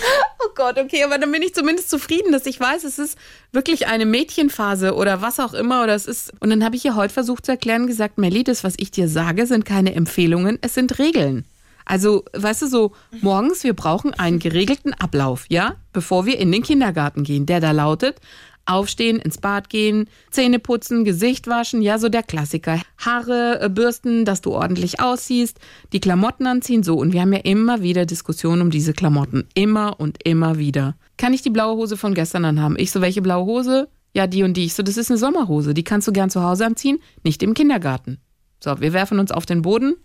Oh 0.44 0.50
Gott, 0.54 0.78
okay, 0.78 1.02
aber 1.02 1.18
dann 1.18 1.32
bin 1.32 1.42
ich 1.42 1.54
zumindest 1.54 1.90
zufrieden, 1.90 2.32
dass 2.32 2.46
ich 2.46 2.58
weiß, 2.60 2.84
es 2.84 2.98
ist 2.98 3.18
wirklich 3.52 3.88
eine 3.88 4.06
Mädchenphase 4.06 4.94
oder 4.94 5.20
was 5.20 5.40
auch 5.40 5.52
immer 5.52 5.82
oder 5.82 5.94
es 5.94 6.06
ist. 6.06 6.32
Und 6.40 6.50
dann 6.50 6.64
habe 6.64 6.76
ich 6.76 6.84
ihr 6.84 6.94
heute 6.94 7.12
versucht 7.12 7.44
zu 7.44 7.52
erklären, 7.52 7.86
gesagt, 7.86 8.18
Melly, 8.18 8.44
das, 8.44 8.62
was 8.62 8.74
ich 8.76 8.90
dir 8.90 9.08
sage, 9.08 9.46
sind 9.46 9.64
keine 9.64 9.94
Empfehlungen, 9.94 10.58
es 10.60 10.74
sind 10.74 10.98
Regeln. 10.98 11.44
Also, 11.84 12.24
weißt 12.34 12.62
du, 12.62 12.66
so 12.66 12.92
morgens, 13.22 13.64
wir 13.64 13.72
brauchen 13.72 14.12
einen 14.14 14.38
geregelten 14.38 14.92
Ablauf, 14.94 15.46
ja, 15.48 15.76
bevor 15.92 16.26
wir 16.26 16.38
in 16.38 16.52
den 16.52 16.62
Kindergarten 16.62 17.24
gehen, 17.24 17.46
der 17.46 17.60
da 17.60 17.70
lautet, 17.70 18.20
aufstehen, 18.68 19.18
ins 19.18 19.38
Bad 19.38 19.70
gehen, 19.70 20.08
Zähne 20.30 20.58
putzen, 20.58 21.04
Gesicht 21.04 21.46
waschen, 21.46 21.82
ja, 21.82 21.98
so 21.98 22.08
der 22.08 22.22
Klassiker. 22.22 22.80
Haare 22.98 23.60
äh, 23.60 23.68
bürsten, 23.68 24.24
dass 24.24 24.40
du 24.40 24.52
ordentlich 24.52 25.00
aussiehst, 25.00 25.58
die 25.92 26.00
Klamotten 26.00 26.46
anziehen, 26.46 26.82
so. 26.82 26.96
Und 26.96 27.12
wir 27.12 27.22
haben 27.22 27.32
ja 27.32 27.40
immer 27.40 27.82
wieder 27.82 28.06
Diskussionen 28.06 28.62
um 28.62 28.70
diese 28.70 28.92
Klamotten. 28.92 29.44
Immer 29.54 29.98
und 29.98 30.18
immer 30.24 30.58
wieder. 30.58 30.96
Kann 31.16 31.32
ich 31.32 31.42
die 31.42 31.50
blaue 31.50 31.76
Hose 31.76 31.96
von 31.96 32.14
gestern 32.14 32.44
anhaben? 32.44 32.76
Ich 32.78 32.90
so, 32.90 33.00
welche 33.00 33.22
blaue 33.22 33.46
Hose? 33.46 33.88
Ja, 34.14 34.26
die 34.26 34.42
und 34.42 34.56
die. 34.56 34.64
Ich 34.64 34.74
so, 34.74 34.82
das 34.82 34.96
ist 34.96 35.10
eine 35.10 35.18
Sommerhose. 35.18 35.74
Die 35.74 35.84
kannst 35.84 36.08
du 36.08 36.12
gern 36.12 36.30
zu 36.30 36.42
Hause 36.42 36.66
anziehen, 36.66 36.98
nicht 37.24 37.42
im 37.42 37.54
Kindergarten. 37.54 38.18
So, 38.60 38.80
wir 38.80 38.92
werfen 38.92 39.18
uns 39.18 39.30
auf 39.30 39.46
den 39.46 39.62
Boden. 39.62 39.96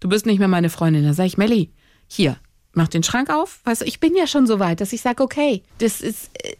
Du 0.00 0.08
bist 0.08 0.26
nicht 0.26 0.38
mehr 0.38 0.48
meine 0.48 0.70
Freundin. 0.70 1.04
Da 1.04 1.12
sag 1.12 1.26
ich, 1.26 1.38
Melli, 1.38 1.72
hier, 2.06 2.36
mach 2.72 2.88
den 2.88 3.02
Schrank 3.02 3.30
auf. 3.30 3.60
Weißt 3.64 3.82
du, 3.82 3.84
ich 3.84 4.00
bin 4.00 4.16
ja 4.16 4.26
schon 4.26 4.46
so 4.46 4.58
weit, 4.58 4.80
dass 4.80 4.92
ich 4.92 5.02
sage, 5.02 5.22
okay, 5.22 5.62
das 5.78 6.00
ist, 6.00 6.30
äh, 6.42 6.54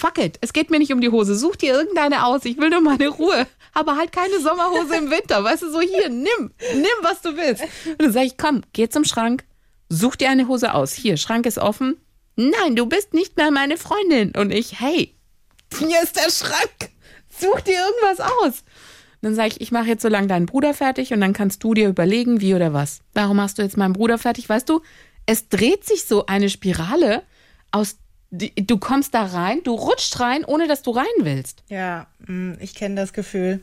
fuck 0.00 0.18
it. 0.18 0.38
Es 0.40 0.52
geht 0.52 0.70
mir 0.70 0.78
nicht 0.78 0.92
um 0.92 1.00
die 1.00 1.10
Hose. 1.10 1.36
Such 1.36 1.56
dir 1.56 1.72
irgendeine 1.72 2.24
aus. 2.24 2.44
Ich 2.44 2.58
will 2.58 2.70
nur 2.70 2.80
meine 2.80 3.08
Ruhe. 3.08 3.46
Aber 3.74 3.96
halt 3.96 4.12
keine 4.12 4.40
Sommerhose 4.40 4.96
im 4.96 5.10
Winter. 5.10 5.44
Weißt 5.44 5.62
du, 5.62 5.70
so 5.70 5.80
hier, 5.80 6.08
nimm, 6.08 6.52
nimm, 6.74 6.98
was 7.02 7.22
du 7.22 7.36
willst. 7.36 7.62
Und 7.62 8.02
dann 8.02 8.12
sag 8.12 8.24
ich, 8.24 8.36
komm, 8.36 8.62
geh 8.72 8.88
zum 8.88 9.04
Schrank, 9.04 9.44
such 9.88 10.16
dir 10.16 10.30
eine 10.30 10.48
Hose 10.48 10.74
aus. 10.74 10.92
Hier, 10.92 11.16
Schrank 11.16 11.46
ist 11.46 11.58
offen. 11.58 12.00
Nein, 12.36 12.74
du 12.74 12.86
bist 12.86 13.14
nicht 13.14 13.36
mehr 13.36 13.50
meine 13.50 13.76
Freundin. 13.76 14.32
Und 14.36 14.50
ich, 14.52 14.80
hey, 14.80 15.14
hier 15.78 16.02
ist 16.02 16.16
der 16.16 16.30
Schrank. 16.30 16.90
Such 17.28 17.60
dir 17.60 17.74
irgendwas 17.74 18.20
aus. 18.20 18.64
Dann 19.22 19.34
sage 19.34 19.48
ich, 19.48 19.60
ich 19.60 19.72
mache 19.72 19.86
jetzt 19.86 20.02
so 20.02 20.08
lange 20.08 20.28
deinen 20.28 20.46
Bruder 20.46 20.72
fertig 20.72 21.12
und 21.12 21.20
dann 21.20 21.34
kannst 21.34 21.62
du 21.62 21.74
dir 21.74 21.88
überlegen, 21.88 22.40
wie 22.40 22.54
oder 22.54 22.72
was. 22.72 23.00
Warum 23.12 23.36
machst 23.36 23.58
du 23.58 23.62
jetzt 23.62 23.76
meinen 23.76 23.92
Bruder 23.92 24.16
fertig? 24.18 24.48
Weißt 24.48 24.68
du, 24.68 24.80
es 25.26 25.48
dreht 25.48 25.84
sich 25.84 26.04
so 26.04 26.26
eine 26.26 26.48
Spirale 26.48 27.22
aus, 27.70 27.98
du 28.30 28.78
kommst 28.78 29.14
da 29.14 29.24
rein, 29.24 29.60
du 29.64 29.74
rutschst 29.74 30.20
rein, 30.20 30.44
ohne 30.44 30.68
dass 30.68 30.82
du 30.82 30.92
rein 30.92 31.04
willst. 31.18 31.62
Ja, 31.68 32.06
mm, 32.26 32.52
ich 32.60 32.74
kenne 32.74 32.94
das 32.94 33.12
Gefühl. 33.12 33.60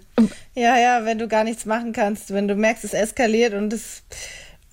Ja, 0.56 0.77
ja, 0.77 1.06
wenn 1.06 1.17
du 1.19 1.27
gar 1.27 1.43
nichts 1.43 1.65
machen 1.65 1.93
kannst, 1.93 2.34
wenn 2.34 2.47
du 2.47 2.56
merkst, 2.56 2.84
es 2.84 2.93
eskaliert 2.93 3.53
und 3.53 3.71
es, 3.71 4.03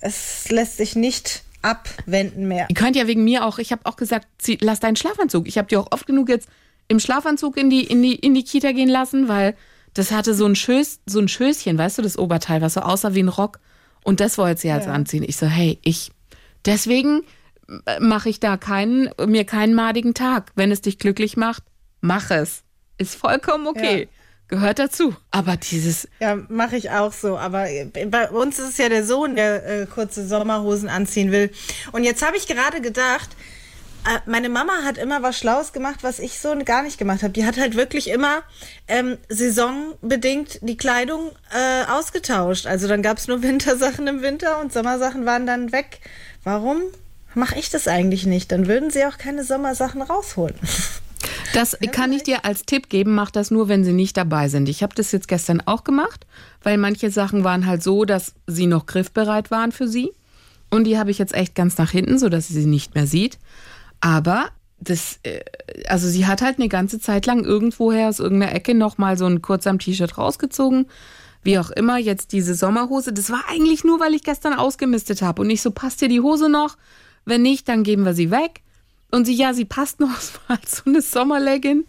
es 0.01 0.49
lässt 0.49 0.77
sich 0.77 0.95
nicht 0.95 1.43
abwenden 1.61 2.47
mehr. 2.47 2.67
Ihr 2.69 2.75
könnt 2.75 2.95
ja 2.95 3.07
wegen 3.07 3.23
mir 3.23 3.45
auch, 3.45 3.57
ich 3.57 3.71
habe 3.71 3.85
auch 3.85 3.95
gesagt, 3.95 4.27
zieh, 4.37 4.57
lass 4.61 4.79
deinen 4.79 4.95
Schlafanzug. 4.97 5.47
Ich 5.47 5.57
habe 5.57 5.67
dir 5.67 5.79
auch 5.79 5.87
oft 5.91 6.05
genug 6.05 6.29
jetzt 6.29 6.47
im 6.87 6.99
Schlafanzug 6.99 7.57
in 7.57 7.69
die, 7.69 7.83
in 7.85 8.01
die, 8.03 8.15
in 8.15 8.33
die 8.35 8.43
Kita 8.43 8.71
gehen 8.73 8.89
lassen, 8.89 9.27
weil 9.27 9.55
das 9.93 10.11
hatte 10.11 10.33
so 10.35 10.45
ein, 10.45 10.55
Schöß, 10.55 10.99
so 11.05 11.19
ein 11.19 11.27
Schößchen, 11.29 11.77
weißt 11.77 11.97
du, 11.97 12.01
das 12.01 12.17
Oberteil, 12.19 12.61
was 12.61 12.73
so 12.73 12.81
aussah 12.81 13.15
wie 13.15 13.23
ein 13.23 13.29
Rock. 13.29 13.59
Und 14.03 14.19
das 14.19 14.37
wollte 14.37 14.61
sie 14.61 14.67
jetzt 14.67 14.85
Ja. 14.87 14.93
anziehen. 14.93 15.23
Ich 15.27 15.37
so, 15.37 15.47
hey, 15.47 15.79
ich, 15.83 16.11
deswegen 16.65 17.21
mache 17.99 18.29
ich 18.29 18.39
da 18.39 18.57
keinen, 18.57 19.09
mir 19.27 19.45
keinen 19.45 19.73
madigen 19.73 20.13
Tag. 20.13 20.51
Wenn 20.55 20.71
es 20.71 20.81
dich 20.81 20.99
glücklich 20.99 21.37
macht, 21.37 21.63
mach 22.01 22.31
es. 22.31 22.63
Ist 22.97 23.15
vollkommen 23.15 23.67
okay. 23.67 24.03
Ja. 24.03 24.07
Gehört 24.47 24.77
dazu. 24.77 25.15
Aber 25.31 25.57
dieses, 25.57 26.07
Ja, 26.19 26.35
mache 26.49 26.77
ich 26.77 26.91
auch 26.91 27.11
so. 27.11 27.37
Aber 27.37 27.67
äh, 27.67 27.85
bei 27.85 28.29
uns 28.29 28.59
ist 28.59 28.69
es 28.69 28.77
ja 28.77 28.89
der 28.89 29.03
Sohn, 29.03 29.35
der 29.35 29.65
äh, 29.65 29.85
kurze 29.87 30.27
Sommerhosen 30.27 30.87
anziehen 30.87 31.31
will. 31.31 31.49
Und 31.93 32.03
jetzt 32.03 32.23
habe 32.23 32.37
ich 32.37 32.45
gerade 32.45 32.79
gedacht, 32.79 33.29
äh, 34.05 34.19
meine 34.29 34.49
Mama 34.49 34.83
hat 34.83 34.99
immer 34.99 35.23
was 35.23 35.39
Schlaues 35.39 35.73
gemacht, 35.73 36.03
was 36.03 36.19
ich 36.19 36.39
so 36.39 36.55
gar 36.63 36.83
nicht 36.83 36.99
gemacht 36.99 37.23
habe. 37.23 37.33
Die 37.33 37.43
hat 37.45 37.57
halt 37.57 37.75
wirklich 37.75 38.07
immer 38.07 38.43
ähm, 38.87 39.17
saisonbedingt 39.29 40.59
die 40.61 40.77
Kleidung 40.77 41.31
äh, 41.51 41.91
ausgetauscht. 41.91 42.67
Also 42.67 42.87
dann 42.87 43.01
gab 43.01 43.17
es 43.17 43.27
nur 43.27 43.41
Wintersachen 43.41 44.05
im 44.05 44.21
Winter 44.21 44.59
und 44.59 44.71
Sommersachen 44.71 45.25
waren 45.25 45.47
dann 45.47 45.71
weg. 45.71 46.01
Warum 46.43 46.83
mache 47.35 47.57
ich 47.59 47.69
das 47.69 47.87
eigentlich 47.87 48.25
nicht? 48.25 48.51
Dann 48.51 48.67
würden 48.67 48.89
sie 48.89 49.05
auch 49.05 49.17
keine 49.17 49.43
Sommersachen 49.43 50.01
rausholen. 50.01 50.55
Das 51.53 51.77
kann 51.91 52.13
ich 52.13 52.23
dir 52.23 52.45
als 52.45 52.63
Tipp 52.63 52.89
geben, 52.89 53.15
mach 53.15 53.31
das 53.31 53.51
nur, 53.51 53.67
wenn 53.67 53.83
sie 53.83 53.93
nicht 53.93 54.17
dabei 54.17 54.49
sind. 54.49 54.69
Ich 54.69 54.83
habe 54.83 54.95
das 54.95 55.11
jetzt 55.11 55.27
gestern 55.27 55.61
auch 55.65 55.83
gemacht, 55.83 56.25
weil 56.63 56.77
manche 56.77 57.11
Sachen 57.11 57.43
waren 57.43 57.65
halt 57.65 57.83
so, 57.83 58.05
dass 58.05 58.33
sie 58.47 58.67
noch 58.67 58.85
griffbereit 58.85 59.51
waren 59.51 59.71
für 59.71 59.87
sie. 59.87 60.11
Und 60.69 60.85
die 60.85 60.97
habe 60.97 61.11
ich 61.11 61.17
jetzt 61.17 61.33
echt 61.33 61.55
ganz 61.55 61.77
nach 61.77 61.91
hinten, 61.91 62.17
sodass 62.17 62.47
sie 62.47 62.61
sie 62.61 62.65
nicht 62.65 62.95
mehr 62.95 63.07
sieht. 63.07 63.37
Aber 64.01 64.49
das, 64.79 65.19
äh, 65.23 65.41
also 65.87 66.07
sie 66.07 66.27
hat 66.27 66.41
halt 66.41 66.59
eine 66.59 66.69
ganze 66.69 66.99
Zeit 66.99 67.25
lang 67.25 67.43
irgendwoher 67.43 68.09
aus 68.09 68.19
irgendeiner 68.19 68.53
Ecke 68.53 68.73
nochmal 68.73 69.17
so 69.17 69.25
ein 69.25 69.41
kurzarm 69.41 69.79
T-Shirt 69.79 70.17
rausgezogen. 70.17 70.87
Wie 71.43 71.59
auch 71.59 71.69
immer, 71.69 71.97
jetzt 71.97 72.31
diese 72.31 72.55
Sommerhose. 72.55 73.13
Das 73.13 73.29
war 73.29 73.43
eigentlich 73.47 73.83
nur, 73.83 73.99
weil 73.99 74.15
ich 74.15 74.23
gestern 74.23 74.53
ausgemistet 74.53 75.21
habe. 75.21 75.43
Und 75.43 75.47
nicht 75.47 75.61
so, 75.61 75.71
passt 75.71 76.01
dir 76.01 76.09
die 76.09 76.21
Hose 76.21 76.49
noch? 76.49 76.75
Wenn 77.25 77.41
nicht, 77.41 77.67
dann 77.67 77.83
geben 77.83 78.05
wir 78.05 78.13
sie 78.13 78.31
weg. 78.31 78.61
Und 79.11 79.25
sie, 79.25 79.33
ja, 79.33 79.53
sie 79.53 79.65
passt 79.65 79.99
noch, 79.99 80.17
es 80.17 80.33
war 80.47 80.59
so 80.65 80.83
eine 80.85 81.01
Sommerlegging. 81.01 81.85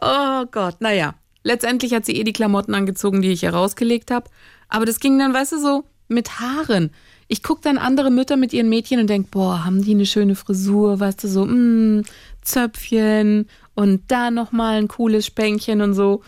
Oh 0.00 0.44
Gott, 0.50 0.80
naja. 0.80 1.14
Letztendlich 1.42 1.92
hat 1.92 2.06
sie 2.06 2.16
eh 2.16 2.24
die 2.24 2.32
Klamotten 2.32 2.74
angezogen, 2.74 3.20
die 3.20 3.30
ich 3.30 3.42
ihr 3.42 3.52
rausgelegt 3.52 4.10
habe. 4.10 4.30
Aber 4.68 4.86
das 4.86 4.98
ging 4.98 5.18
dann, 5.18 5.34
weißt 5.34 5.52
du, 5.52 5.60
so 5.60 5.84
mit 6.08 6.40
Haaren. 6.40 6.90
Ich 7.28 7.42
gucke 7.42 7.62
dann 7.62 7.78
andere 7.78 8.10
Mütter 8.10 8.36
mit 8.36 8.52
ihren 8.52 8.68
Mädchen 8.68 9.00
und 9.00 9.08
denk, 9.08 9.30
boah, 9.30 9.64
haben 9.64 9.82
die 9.82 9.92
eine 9.92 10.06
schöne 10.06 10.36
Frisur, 10.36 11.00
weißt 11.00 11.24
du, 11.24 11.28
so, 11.28 11.44
mm, 11.44 12.02
Zöpfchen 12.42 13.48
und 13.74 14.02
da 14.08 14.30
nochmal 14.30 14.78
ein 14.78 14.88
cooles 14.88 15.26
Spänkchen 15.26 15.80
und 15.80 15.94
so. 15.94 16.22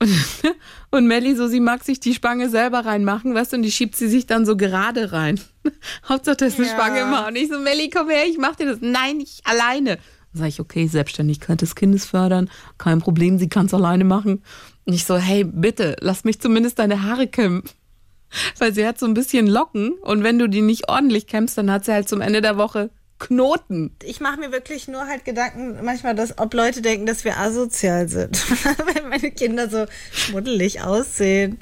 Und, 0.00 0.10
und 0.90 1.06
Melli, 1.06 1.34
so, 1.34 1.48
sie 1.48 1.60
mag 1.60 1.84
sich 1.84 2.00
die 2.00 2.14
Spange 2.14 2.48
selber 2.50 2.84
reinmachen, 2.86 3.34
weißt 3.34 3.52
du, 3.52 3.56
und 3.56 3.62
die 3.62 3.72
schiebt 3.72 3.96
sie 3.96 4.08
sich 4.08 4.26
dann 4.26 4.46
so 4.46 4.56
gerade 4.56 5.12
rein. 5.12 5.40
Hauptsache, 6.08 6.36
das 6.36 6.54
ist 6.54 6.58
eine 6.58 6.68
Ja. 6.68 6.74
Spange 6.74 7.00
immer. 7.00 7.26
Und 7.26 7.36
ich 7.36 7.48
so, 7.48 7.58
Melli, 7.58 7.90
komm 7.90 8.08
her, 8.08 8.24
ich 8.28 8.38
mach 8.38 8.56
dir 8.56 8.66
das. 8.66 8.78
Nein, 8.80 9.20
ich 9.20 9.40
alleine. 9.44 9.96
Dann 10.32 10.40
sage 10.40 10.48
ich, 10.48 10.60
okay, 10.60 10.86
Selbstständigkeit 10.86 11.60
des 11.60 11.74
Kindes 11.74 12.06
fördern, 12.06 12.50
kein 12.76 13.00
Problem, 13.00 13.38
sie 13.38 13.48
kann 13.48 13.66
es 13.66 13.74
alleine 13.74 14.04
machen. 14.04 14.42
Und 14.84 14.92
ich 14.92 15.04
so, 15.04 15.16
hey, 15.16 15.44
bitte, 15.44 15.96
lass 16.00 16.24
mich 16.24 16.40
zumindest 16.40 16.78
deine 16.78 17.02
Haare 17.02 17.26
kämmen. 17.26 17.62
Weil 18.58 18.74
sie 18.74 18.86
hat 18.86 18.98
so 18.98 19.06
ein 19.06 19.14
bisschen 19.14 19.46
Locken 19.46 19.92
und 20.02 20.22
wenn 20.22 20.38
du 20.38 20.48
die 20.48 20.60
nicht 20.60 20.88
ordentlich 20.88 21.26
kämmst, 21.26 21.56
dann 21.56 21.70
hat 21.70 21.86
sie 21.86 21.92
halt 21.92 22.08
zum 22.08 22.20
Ende 22.20 22.42
der 22.42 22.56
Woche 22.58 22.90
Knoten. 23.18 23.90
ich 24.04 24.20
mache 24.20 24.38
mir 24.38 24.52
wirklich 24.52 24.86
nur 24.86 25.06
halt 25.06 25.24
Gedanken 25.24 25.84
manchmal, 25.84 26.14
dass 26.14 26.38
ob 26.38 26.54
Leute 26.54 26.82
denken, 26.82 27.04
dass 27.04 27.24
wir 27.24 27.38
asozial 27.38 28.08
sind, 28.08 28.38
wenn 28.94 29.08
meine 29.08 29.30
Kinder 29.32 29.68
so 29.68 29.86
schmuddelig 30.12 30.82
aussehen. 30.82 31.58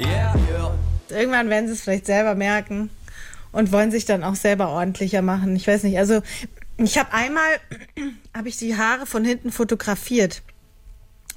Yeah, 0.00 0.34
yeah. 0.50 0.74
Irgendwann 1.10 1.50
werden 1.50 1.66
sie 1.66 1.74
es 1.74 1.82
vielleicht 1.82 2.06
selber 2.06 2.34
merken 2.34 2.90
und 3.52 3.72
wollen 3.72 3.90
sich 3.90 4.04
dann 4.04 4.24
auch 4.24 4.34
selber 4.34 4.68
ordentlicher 4.70 5.22
machen. 5.22 5.56
Ich 5.56 5.66
weiß 5.66 5.82
nicht. 5.82 5.98
Also 5.98 6.22
ich 6.78 6.96
habe 6.96 7.12
einmal 7.12 7.48
habe 8.34 8.48
ich 8.48 8.56
die 8.56 8.76
Haare 8.76 9.06
von 9.06 9.24
hinten 9.24 9.52
fotografiert. 9.52 10.42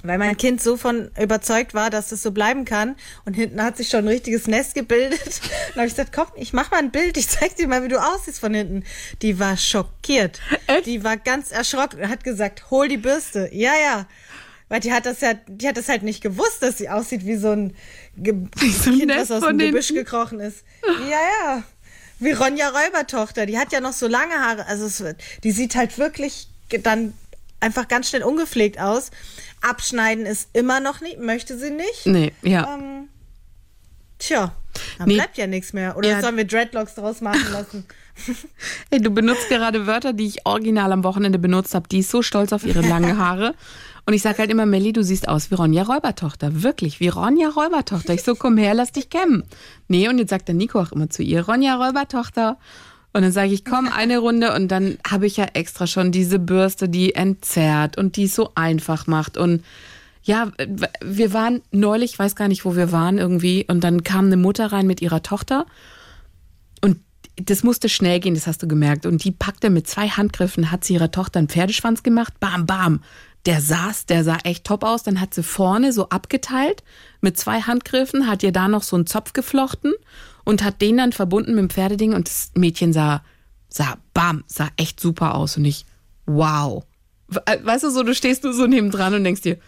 Weil 0.04 0.18
mein 0.18 0.36
Kind 0.36 0.60
so 0.60 0.76
von 0.76 1.10
überzeugt 1.20 1.74
war, 1.74 1.88
dass 1.88 2.10
es 2.10 2.22
so 2.22 2.32
bleiben 2.32 2.64
kann. 2.64 2.96
Und 3.24 3.34
hinten 3.34 3.62
hat 3.62 3.76
sich 3.76 3.88
schon 3.88 4.04
ein 4.04 4.08
richtiges 4.08 4.48
Nest 4.48 4.74
gebildet. 4.74 5.40
Dann 5.68 5.76
habe 5.76 5.86
ich 5.86 5.94
gesagt, 5.94 6.12
komm, 6.12 6.26
ich 6.34 6.52
mach 6.52 6.70
mal 6.72 6.78
ein 6.78 6.90
Bild, 6.90 7.16
ich 7.16 7.28
zeig 7.28 7.54
dir 7.56 7.68
mal, 7.68 7.84
wie 7.84 7.88
du 7.88 8.02
aussiehst 8.02 8.40
von 8.40 8.52
hinten. 8.52 8.84
Die 9.22 9.38
war 9.38 9.56
schockiert. 9.56 10.40
Echt? 10.66 10.86
Die 10.86 11.04
war 11.04 11.16
ganz 11.16 11.52
erschrocken 11.52 12.00
und 12.00 12.08
hat 12.08 12.24
gesagt, 12.24 12.70
hol 12.70 12.88
die 12.88 12.96
Bürste. 12.96 13.48
Ja, 13.52 13.72
ja. 13.80 14.06
Weil 14.68 14.80
die 14.80 14.92
hat 14.92 15.06
das 15.06 15.20
ja, 15.20 15.34
die 15.46 15.68
hat 15.68 15.76
das 15.76 15.88
halt 15.88 16.02
nicht 16.02 16.22
gewusst, 16.22 16.62
dass 16.62 16.78
sie 16.78 16.88
aussieht 16.88 17.26
wie 17.26 17.36
so 17.36 17.50
ein, 17.50 17.76
Ge 18.16 18.34
so 18.56 18.90
ein 18.90 18.98
Kind, 18.98 19.06
Nest 19.06 19.30
was 19.30 19.42
aus 19.42 19.48
dem 19.48 19.58
Gebüsch 19.58 19.88
hinten. 19.88 20.04
gekrochen 20.04 20.40
ist. 20.40 20.64
Ja, 20.82 21.18
ja. 21.44 21.62
Wie 22.18 22.32
Ronja 22.32 22.70
Räubertochter. 22.70 23.46
Die 23.46 23.58
hat 23.58 23.72
ja 23.72 23.80
noch 23.80 23.92
so 23.92 24.08
lange 24.08 24.34
Haare. 24.34 24.66
Also 24.66 24.86
es 24.86 25.00
wird, 25.00 25.20
die 25.44 25.52
sieht 25.52 25.76
halt 25.76 25.98
wirklich 25.98 26.48
dann 26.82 27.14
einfach 27.60 27.86
ganz 27.88 28.08
schnell 28.08 28.22
ungepflegt 28.22 28.80
aus. 28.80 29.10
Abschneiden 29.62 30.26
ist 30.26 30.48
immer 30.52 30.80
noch 30.80 31.00
nicht, 31.00 31.18
möchte 31.20 31.58
sie 31.58 31.70
nicht. 31.70 32.06
Nee, 32.06 32.32
ja. 32.42 32.74
Ähm, 32.74 33.08
tja, 34.18 34.52
dann 34.98 35.08
Nee. 35.08 35.14
bleibt 35.14 35.38
ja 35.38 35.46
nichts 35.46 35.72
mehr. 35.72 35.96
Oder 35.96 36.10
Ja. 36.10 36.20
sollen 36.20 36.36
wir 36.36 36.44
Dreadlocks 36.46 36.94
draus 36.94 37.20
machen 37.20 37.46
lassen? 37.52 37.84
Hey, 38.90 39.00
du 39.00 39.10
benutzt 39.10 39.48
gerade 39.48 39.86
Wörter, 39.86 40.12
die 40.12 40.26
ich 40.26 40.44
original 40.46 40.92
am 40.92 41.02
Wochenende 41.04 41.38
benutzt 41.38 41.74
habe. 41.74 41.88
Die 41.88 42.00
ist 42.00 42.10
so 42.10 42.22
stolz 42.22 42.52
auf 42.52 42.64
ihre 42.64 42.82
langen 42.82 43.16
Haare. 43.18 43.54
Und 44.04 44.14
ich 44.14 44.22
sage 44.22 44.38
halt 44.38 44.50
immer, 44.50 44.66
Melli, 44.66 44.92
du 44.92 45.02
siehst 45.04 45.28
aus 45.28 45.50
wie 45.50 45.54
Ronja 45.54 45.84
Räubertochter. 45.84 46.62
Wirklich, 46.62 46.98
wie 47.00 47.08
Ronja 47.08 47.48
Räubertochter. 47.48 48.12
Ich 48.12 48.22
so, 48.24 48.34
komm 48.34 48.58
her, 48.58 48.74
lass 48.74 48.90
dich 48.92 49.08
kämmen. 49.10 49.44
Nee, 49.88 50.08
und 50.08 50.18
jetzt 50.18 50.30
sagt 50.30 50.48
der 50.48 50.56
Nico 50.56 50.80
auch 50.80 50.90
immer 50.92 51.08
zu 51.08 51.22
ihr, 51.22 51.46
Ronja 51.46 51.76
Räubertochter. 51.76 52.58
Und 53.12 53.22
dann 53.22 53.32
sage 53.32 53.52
ich, 53.52 53.64
komm, 53.64 53.88
eine 53.88 54.18
Runde. 54.18 54.54
Und 54.54 54.68
dann 54.68 54.98
habe 55.08 55.26
ich 55.26 55.36
ja 55.36 55.44
extra 55.52 55.86
schon 55.86 56.12
diese 56.12 56.38
Bürste, 56.38 56.88
die 56.88 57.14
entzerrt 57.14 57.98
und 57.98 58.16
die 58.16 58.24
es 58.24 58.34
so 58.34 58.52
einfach 58.54 59.06
macht. 59.06 59.36
Und 59.36 59.62
ja, 60.22 60.52
wir 61.04 61.32
waren 61.32 61.62
neulich, 61.72 62.12
ich 62.12 62.18
weiß 62.18 62.36
gar 62.36 62.48
nicht, 62.48 62.64
wo 62.64 62.74
wir 62.74 62.90
waren 62.90 63.18
irgendwie. 63.18 63.66
Und 63.68 63.84
dann 63.84 64.02
kam 64.02 64.26
eine 64.26 64.36
Mutter 64.36 64.72
rein 64.72 64.86
mit 64.86 65.02
ihrer 65.02 65.22
Tochter. 65.22 65.66
Und 66.80 66.98
das 67.36 67.62
musste 67.62 67.88
schnell 67.88 68.20
gehen, 68.20 68.34
das 68.34 68.46
hast 68.46 68.62
du 68.62 68.68
gemerkt. 68.68 69.04
Und 69.04 69.24
die 69.24 69.32
packte 69.32 69.68
mit 69.68 69.86
zwei 69.86 70.08
Handgriffen, 70.08 70.70
hat 70.70 70.84
sie 70.84 70.94
ihrer 70.94 71.10
Tochter 71.10 71.38
einen 71.38 71.48
Pferdeschwanz 71.48 72.02
gemacht, 72.02 72.40
bam, 72.40 72.64
bam. 72.64 73.02
Der 73.44 73.60
saß, 73.60 74.06
der 74.06 74.24
sah 74.24 74.38
echt 74.44 74.64
top 74.64 74.84
aus. 74.84 75.02
Dann 75.02 75.20
hat 75.20 75.34
sie 75.34 75.42
vorne 75.42 75.92
so 75.92 76.08
abgeteilt 76.08 76.82
mit 77.20 77.36
zwei 77.36 77.60
Handgriffen, 77.60 78.26
hat 78.26 78.42
ihr 78.42 78.52
da 78.52 78.68
noch 78.68 78.84
so 78.84 78.96
einen 78.96 79.06
Zopf 79.06 79.34
geflochten 79.34 79.92
und 80.44 80.62
hat 80.64 80.80
den 80.82 80.96
dann 80.96 81.12
verbunden 81.12 81.54
mit 81.54 81.60
dem 81.60 81.70
Pferdeding 81.70 82.14
und 82.14 82.28
das 82.28 82.50
Mädchen 82.54 82.92
sah, 82.92 83.22
sah, 83.68 83.96
bam, 84.14 84.44
sah 84.46 84.68
echt 84.76 85.00
super 85.00 85.34
aus. 85.34 85.56
Und 85.56 85.64
ich, 85.64 85.84
wow. 86.26 86.84
We- 87.28 87.42
Weißt 87.62 87.84
du, 87.84 87.90
so, 87.90 88.02
du 88.02 88.14
stehst 88.14 88.44
nur 88.44 88.52
so 88.52 88.66
nebendran 88.66 89.14
und 89.14 89.24
denkst 89.24 89.42
dir, 89.42 89.58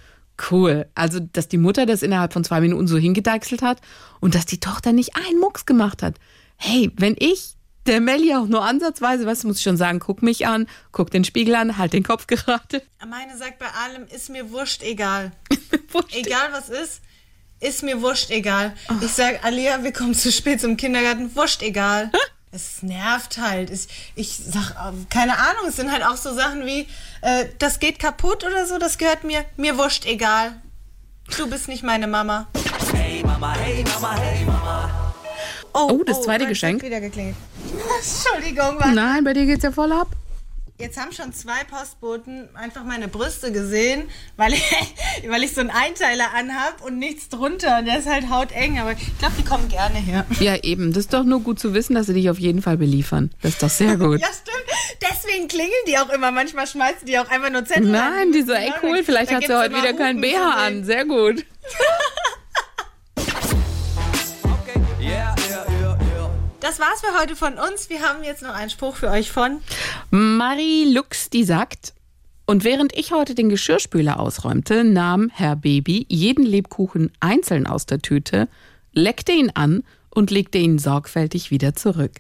cool. 0.50 0.86
Also, 0.94 1.20
dass 1.20 1.48
die 1.48 1.58
Mutter 1.58 1.86
das 1.86 2.02
innerhalb 2.02 2.32
von 2.32 2.44
zwei 2.44 2.60
Minuten 2.60 2.86
so 2.88 2.98
hingedeichselt 2.98 3.62
hat 3.62 3.80
und 4.20 4.34
dass 4.34 4.46
die 4.46 4.60
Tochter 4.60 4.92
nicht 4.92 5.16
einen 5.16 5.38
Mucks 5.40 5.64
gemacht 5.66 6.02
hat. 6.02 6.16
Hey, 6.56 6.90
wenn 6.96 7.16
ich 7.18 7.54
der 7.86 8.00
Melli 8.00 8.34
auch 8.34 8.46
nur 8.46 8.64
ansatzweise, 8.64 9.26
was 9.26 9.44
muss 9.44 9.58
ich 9.58 9.62
schon 9.62 9.76
sagen, 9.76 9.98
guck 9.98 10.22
mich 10.22 10.46
an, 10.46 10.66
guck 10.90 11.10
den 11.10 11.22
Spiegel 11.24 11.54
an, 11.54 11.76
halt 11.76 11.92
den 11.92 12.02
Kopf 12.02 12.26
gerade. 12.28 12.82
Meine 13.08 13.36
sagt 13.36 13.58
bei 13.58 13.66
allem, 13.84 14.06
ist 14.06 14.30
mir 14.30 14.50
wurscht 14.50 14.82
egal. 14.82 15.32
Wurscht. 15.92 16.16
Egal 16.16 16.48
was 16.52 16.70
ist, 16.70 17.02
ist 17.60 17.82
mir 17.82 18.02
wurscht 18.02 18.30
egal. 18.30 18.74
Ich 19.00 19.12
sag, 19.12 19.44
Alia, 19.44 19.82
wir 19.82 19.92
kommen 19.92 20.14
zu 20.14 20.30
spät 20.30 20.60
zum 20.60 20.76
Kindergarten, 20.76 21.34
wurscht 21.34 21.62
egal. 21.62 22.10
Es 22.52 22.82
nervt 22.82 23.38
halt. 23.38 23.70
Ich, 23.70 23.88
ich 24.14 24.36
sag, 24.36 24.76
ähm, 24.86 25.06
keine 25.10 25.38
Ahnung, 25.38 25.64
es 25.68 25.76
sind 25.76 25.90
halt 25.90 26.04
auch 26.04 26.16
so 26.16 26.32
Sachen 26.34 26.64
wie, 26.66 26.86
äh, 27.20 27.46
das 27.58 27.80
geht 27.80 27.98
kaputt 27.98 28.44
oder 28.44 28.66
so, 28.66 28.78
das 28.78 28.98
gehört 28.98 29.24
mir, 29.24 29.44
mir 29.56 29.76
wurscht 29.76 30.06
egal. 30.06 30.60
Du 31.36 31.48
bist 31.48 31.68
nicht 31.68 31.82
meine 31.82 32.06
Mama. 32.06 32.46
Hey 32.94 33.22
Mama, 33.24 33.54
hey 33.54 33.82
Mama, 33.82 34.14
hey 34.16 34.44
Mama. 34.44 35.14
Oh, 35.72 36.02
das 36.06 36.22
zweite 36.22 36.44
mein 36.44 36.50
Geschenk. 36.50 36.82
Wieder 36.82 37.00
geklingelt. 37.00 37.36
Entschuldigung, 37.98 38.78
warte. 38.78 38.94
Nein, 38.94 39.24
bei 39.24 39.32
dir 39.32 39.46
geht's 39.46 39.64
ja 39.64 39.72
voll 39.72 39.90
ab. 39.90 40.08
Jetzt 40.76 40.98
haben 40.98 41.12
schon 41.12 41.32
zwei 41.32 41.62
Postboten 41.70 42.48
einfach 42.56 42.82
meine 42.82 43.06
Brüste 43.06 43.52
gesehen, 43.52 44.08
weil 44.36 44.54
ich, 44.54 44.62
weil 45.28 45.44
ich 45.44 45.54
so 45.54 45.60
einen 45.60 45.70
Einteiler 45.70 46.34
anhab 46.34 46.82
und 46.84 46.98
nichts 46.98 47.28
drunter. 47.28 47.78
Und 47.78 47.84
der 47.86 48.00
ist 48.00 48.08
halt 48.08 48.28
hauteng, 48.28 48.80
aber 48.80 48.90
ich 48.92 49.18
glaube, 49.20 49.34
die 49.38 49.44
kommen 49.44 49.68
gerne 49.68 49.98
her. 49.98 50.26
Ja, 50.40 50.56
eben. 50.64 50.92
Das 50.92 51.04
ist 51.04 51.14
doch 51.14 51.22
nur 51.22 51.40
gut 51.40 51.60
zu 51.60 51.74
wissen, 51.74 51.94
dass 51.94 52.06
sie 52.06 52.14
dich 52.14 52.28
auf 52.28 52.40
jeden 52.40 52.60
Fall 52.60 52.76
beliefern. 52.76 53.30
Das 53.40 53.52
ist 53.52 53.62
doch 53.62 53.70
sehr 53.70 53.96
gut. 53.98 54.20
Ja, 54.20 54.26
stimmt. 54.26 54.64
Deswegen 55.00 55.46
klingeln 55.46 55.72
die 55.86 55.96
auch 55.96 56.08
immer. 56.10 56.32
Manchmal 56.32 56.66
schmeißen 56.66 57.06
die 57.06 57.20
auch 57.20 57.28
einfach 57.30 57.50
nur 57.50 57.64
Zettel 57.64 57.92
Nein, 57.92 58.12
an. 58.28 58.32
die 58.32 58.42
so, 58.42 58.52
ey 58.52 58.72
cool, 58.82 59.04
vielleicht 59.04 59.32
hat 59.32 59.44
sie 59.46 59.56
heute 59.56 59.76
wieder 59.76 59.92
keinen 59.92 60.20
BH 60.20 60.54
an. 60.66 60.84
Sehr 60.84 61.04
gut. 61.04 61.44
Das 66.64 66.80
war's 66.80 67.02
für 67.02 67.20
heute 67.20 67.36
von 67.36 67.58
uns. 67.58 67.90
Wir 67.90 68.00
haben 68.00 68.24
jetzt 68.24 68.40
noch 68.40 68.54
einen 68.54 68.70
Spruch 68.70 68.96
für 68.96 69.10
euch 69.10 69.30
von. 69.30 69.60
Marie 70.10 70.90
Lux, 70.90 71.28
die 71.28 71.44
sagt, 71.44 71.92
und 72.46 72.64
während 72.64 72.96
ich 72.96 73.12
heute 73.12 73.34
den 73.34 73.50
Geschirrspüler 73.50 74.18
ausräumte, 74.18 74.82
nahm 74.82 75.30
Herr 75.30 75.56
Baby 75.56 76.06
jeden 76.08 76.46
Lebkuchen 76.46 77.12
einzeln 77.20 77.66
aus 77.66 77.84
der 77.84 77.98
Tüte, 77.98 78.48
leckte 78.94 79.32
ihn 79.32 79.52
an 79.52 79.84
und 80.08 80.30
legte 80.30 80.56
ihn 80.56 80.78
sorgfältig 80.78 81.50
wieder 81.50 81.74
zurück. 81.74 82.12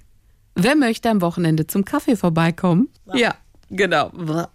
Wer 0.54 0.76
möchte 0.76 1.08
am 1.08 1.22
Wochenende 1.22 1.66
zum 1.66 1.86
Kaffee 1.86 2.14
vorbeikommen? 2.14 2.90
Ja, 3.14 3.36
genau. 3.70 4.10